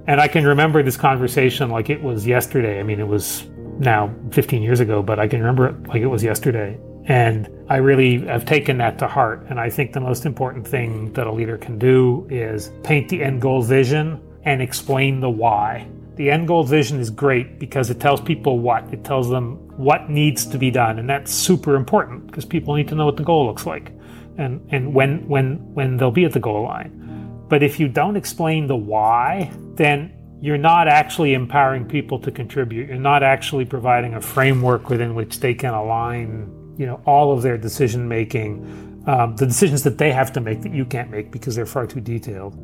And 0.07 0.19
I 0.19 0.27
can 0.27 0.43
remember 0.43 0.81
this 0.81 0.97
conversation 0.97 1.69
like 1.69 1.91
it 1.91 2.01
was 2.01 2.25
yesterday. 2.25 2.79
I 2.79 2.83
mean, 2.83 2.99
it 2.99 3.07
was 3.07 3.45
now 3.77 4.11
15 4.31 4.63
years 4.63 4.79
ago, 4.79 5.03
but 5.03 5.19
I 5.19 5.27
can 5.27 5.39
remember 5.39 5.67
it 5.67 5.87
like 5.87 6.01
it 6.01 6.07
was 6.07 6.23
yesterday. 6.23 6.79
And 7.05 7.47
I 7.69 7.75
really 7.75 8.25
have 8.25 8.43
taken 8.43 8.79
that 8.79 8.97
to 8.97 9.07
heart. 9.07 9.45
And 9.51 9.59
I 9.59 9.69
think 9.69 9.93
the 9.93 10.01
most 10.01 10.25
important 10.25 10.67
thing 10.67 11.13
that 11.13 11.27
a 11.27 11.31
leader 11.31 11.59
can 11.59 11.77
do 11.77 12.25
is 12.31 12.71
paint 12.81 13.09
the 13.09 13.21
end 13.21 13.39
goal 13.39 13.61
vision 13.61 14.19
and 14.45 14.63
explain 14.63 15.19
the 15.19 15.29
why. 15.29 15.87
The 16.15 16.29
end 16.29 16.47
goal 16.47 16.63
vision 16.63 16.99
is 16.99 17.09
great 17.09 17.59
because 17.59 17.89
it 17.89 17.99
tells 17.99 18.21
people 18.21 18.59
what. 18.59 18.93
It 18.93 19.03
tells 19.03 19.29
them 19.29 19.55
what 19.77 20.09
needs 20.09 20.45
to 20.47 20.57
be 20.57 20.69
done. 20.71 20.99
And 20.99 21.09
that's 21.09 21.33
super 21.33 21.75
important 21.75 22.27
because 22.27 22.45
people 22.45 22.75
need 22.75 22.87
to 22.89 22.95
know 22.95 23.05
what 23.05 23.17
the 23.17 23.23
goal 23.23 23.47
looks 23.47 23.65
like 23.65 23.91
and, 24.37 24.65
and 24.71 24.93
when, 24.93 25.27
when, 25.27 25.55
when 25.73 25.97
they'll 25.97 26.11
be 26.11 26.25
at 26.25 26.33
the 26.33 26.39
goal 26.39 26.63
line. 26.63 27.45
But 27.49 27.63
if 27.63 27.79
you 27.79 27.87
don't 27.87 28.15
explain 28.15 28.67
the 28.67 28.75
why, 28.75 29.51
then 29.75 30.13
you're 30.41 30.57
not 30.57 30.87
actually 30.87 31.33
empowering 31.33 31.85
people 31.85 32.19
to 32.19 32.31
contribute. 32.31 32.89
You're 32.89 32.97
not 32.97 33.23
actually 33.23 33.65
providing 33.65 34.13
a 34.15 34.21
framework 34.21 34.89
within 34.89 35.15
which 35.15 35.39
they 35.39 35.53
can 35.53 35.73
align 35.73 36.59
you 36.77 36.85
know 36.85 37.01
all 37.05 37.31
of 37.31 37.41
their 37.41 37.57
decision 37.57 38.07
making, 38.07 39.03
um, 39.07 39.35
the 39.35 39.45
decisions 39.45 39.83
that 39.83 39.97
they 39.97 40.11
have 40.11 40.31
to 40.33 40.41
make 40.41 40.61
that 40.61 40.73
you 40.73 40.85
can't 40.85 41.09
make 41.09 41.31
because 41.31 41.55
they're 41.55 41.65
far 41.65 41.85
too 41.85 42.01
detailed. 42.01 42.55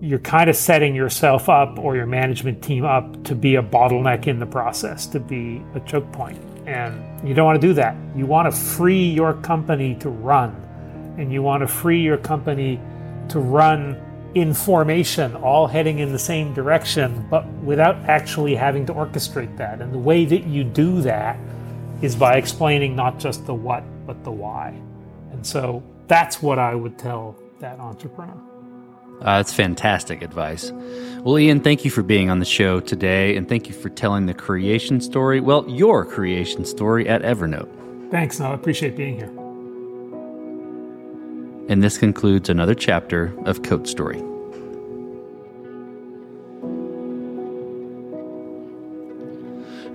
You're 0.00 0.18
kind 0.18 0.50
of 0.50 0.56
setting 0.56 0.94
yourself 0.94 1.48
up 1.48 1.78
or 1.78 1.96
your 1.96 2.06
management 2.06 2.62
team 2.62 2.84
up 2.84 3.24
to 3.24 3.34
be 3.34 3.56
a 3.56 3.62
bottleneck 3.62 4.26
in 4.26 4.38
the 4.38 4.46
process, 4.46 5.06
to 5.08 5.20
be 5.20 5.62
a 5.74 5.80
choke 5.80 6.10
point. 6.12 6.38
And 6.66 7.26
you 7.26 7.34
don't 7.34 7.46
want 7.46 7.60
to 7.60 7.66
do 7.66 7.72
that. 7.74 7.96
You 8.14 8.26
want 8.26 8.52
to 8.52 8.60
free 8.60 9.08
your 9.08 9.34
company 9.34 9.94
to 9.96 10.10
run, 10.10 10.50
and 11.16 11.32
you 11.32 11.40
want 11.42 11.62
to 11.62 11.66
free 11.66 12.02
your 12.02 12.18
company 12.18 12.80
to 13.30 13.40
run 13.40 14.00
in 14.34 14.52
formation, 14.52 15.34
all 15.36 15.66
heading 15.66 16.00
in 16.00 16.12
the 16.12 16.18
same 16.18 16.52
direction, 16.52 17.26
but 17.30 17.46
without 17.64 17.96
actually 18.04 18.54
having 18.54 18.84
to 18.84 18.92
orchestrate 18.92 19.56
that. 19.56 19.80
And 19.80 19.94
the 19.94 19.98
way 19.98 20.26
that 20.26 20.44
you 20.44 20.62
do 20.62 21.00
that 21.02 21.38
is 22.02 22.14
by 22.14 22.36
explaining 22.36 22.94
not 22.94 23.18
just 23.18 23.46
the 23.46 23.54
what, 23.54 23.82
but 24.06 24.22
the 24.24 24.30
why. 24.30 24.78
And 25.32 25.46
so 25.46 25.82
that's 26.06 26.42
what 26.42 26.58
I 26.58 26.74
would 26.74 26.98
tell 26.98 27.34
that 27.60 27.80
entrepreneur. 27.80 28.55
Uh, 29.20 29.38
that's 29.38 29.52
fantastic 29.52 30.22
advice. 30.22 30.72
Well, 31.22 31.38
Ian, 31.38 31.60
thank 31.60 31.84
you 31.84 31.90
for 31.90 32.02
being 32.02 32.30
on 32.30 32.38
the 32.38 32.44
show 32.44 32.80
today, 32.80 33.36
and 33.36 33.48
thank 33.48 33.68
you 33.68 33.74
for 33.74 33.88
telling 33.88 34.26
the 34.26 34.34
creation 34.34 35.00
story, 35.00 35.40
well, 35.40 35.68
your 35.68 36.04
creation 36.04 36.64
story 36.64 37.08
at 37.08 37.22
Evernote. 37.22 37.68
Thanks, 38.10 38.38
Noah. 38.38 38.50
I 38.50 38.54
appreciate 38.54 38.96
being 38.96 39.16
here. 39.16 39.32
And 41.68 41.82
this 41.82 41.98
concludes 41.98 42.48
another 42.48 42.74
chapter 42.74 43.34
of 43.44 43.62
Code 43.62 43.88
Story. 43.88 44.22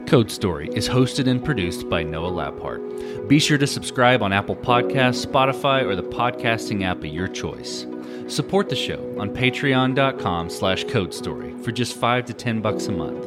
Code 0.08 0.30
Story 0.30 0.70
is 0.74 0.90
hosted 0.90 1.30
and 1.30 1.42
produced 1.42 1.88
by 1.88 2.04
Noah 2.04 2.32
Labhart. 2.32 3.30
Be 3.30 3.40
sure 3.40 3.58
to 3.58 3.66
subscribe 3.66 4.22
on 4.22 4.34
Apple 4.34 4.58
Podcasts, 4.58 5.26
Spotify, 5.26 5.84
or 5.84 5.96
the 5.96 6.04
podcasting 6.04 6.84
app 6.84 6.98
of 6.98 7.06
your 7.06 7.30
choice. 7.30 7.86
Support 8.32 8.70
the 8.70 8.78
show 8.78 9.14
on 9.20 9.32
patreon.com 9.32 10.50
slash 10.50 10.86
codestory 10.86 11.62
for 11.66 11.74
just 11.74 11.98
5 11.98 12.28
to 12.28 12.34
10 12.34 12.62
bucks 12.62 12.88
a 12.88 12.94
month. 12.94 13.26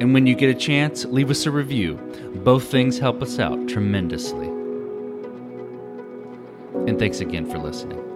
And 0.00 0.14
when 0.14 0.28
you 0.28 0.36
get 0.36 0.48
a 0.48 0.54
chance, 0.54 1.04
leave 1.04 1.28
us 1.28 1.44
a 1.44 1.50
review. 1.50 1.96
Both 2.44 2.70
things 2.70 3.00
help 3.00 3.20
us 3.20 3.40
out 3.40 3.68
tremendously. 3.68 4.46
And 6.86 7.00
thanks 7.00 7.18
again 7.18 7.50
for 7.50 7.58
listening. 7.58 8.07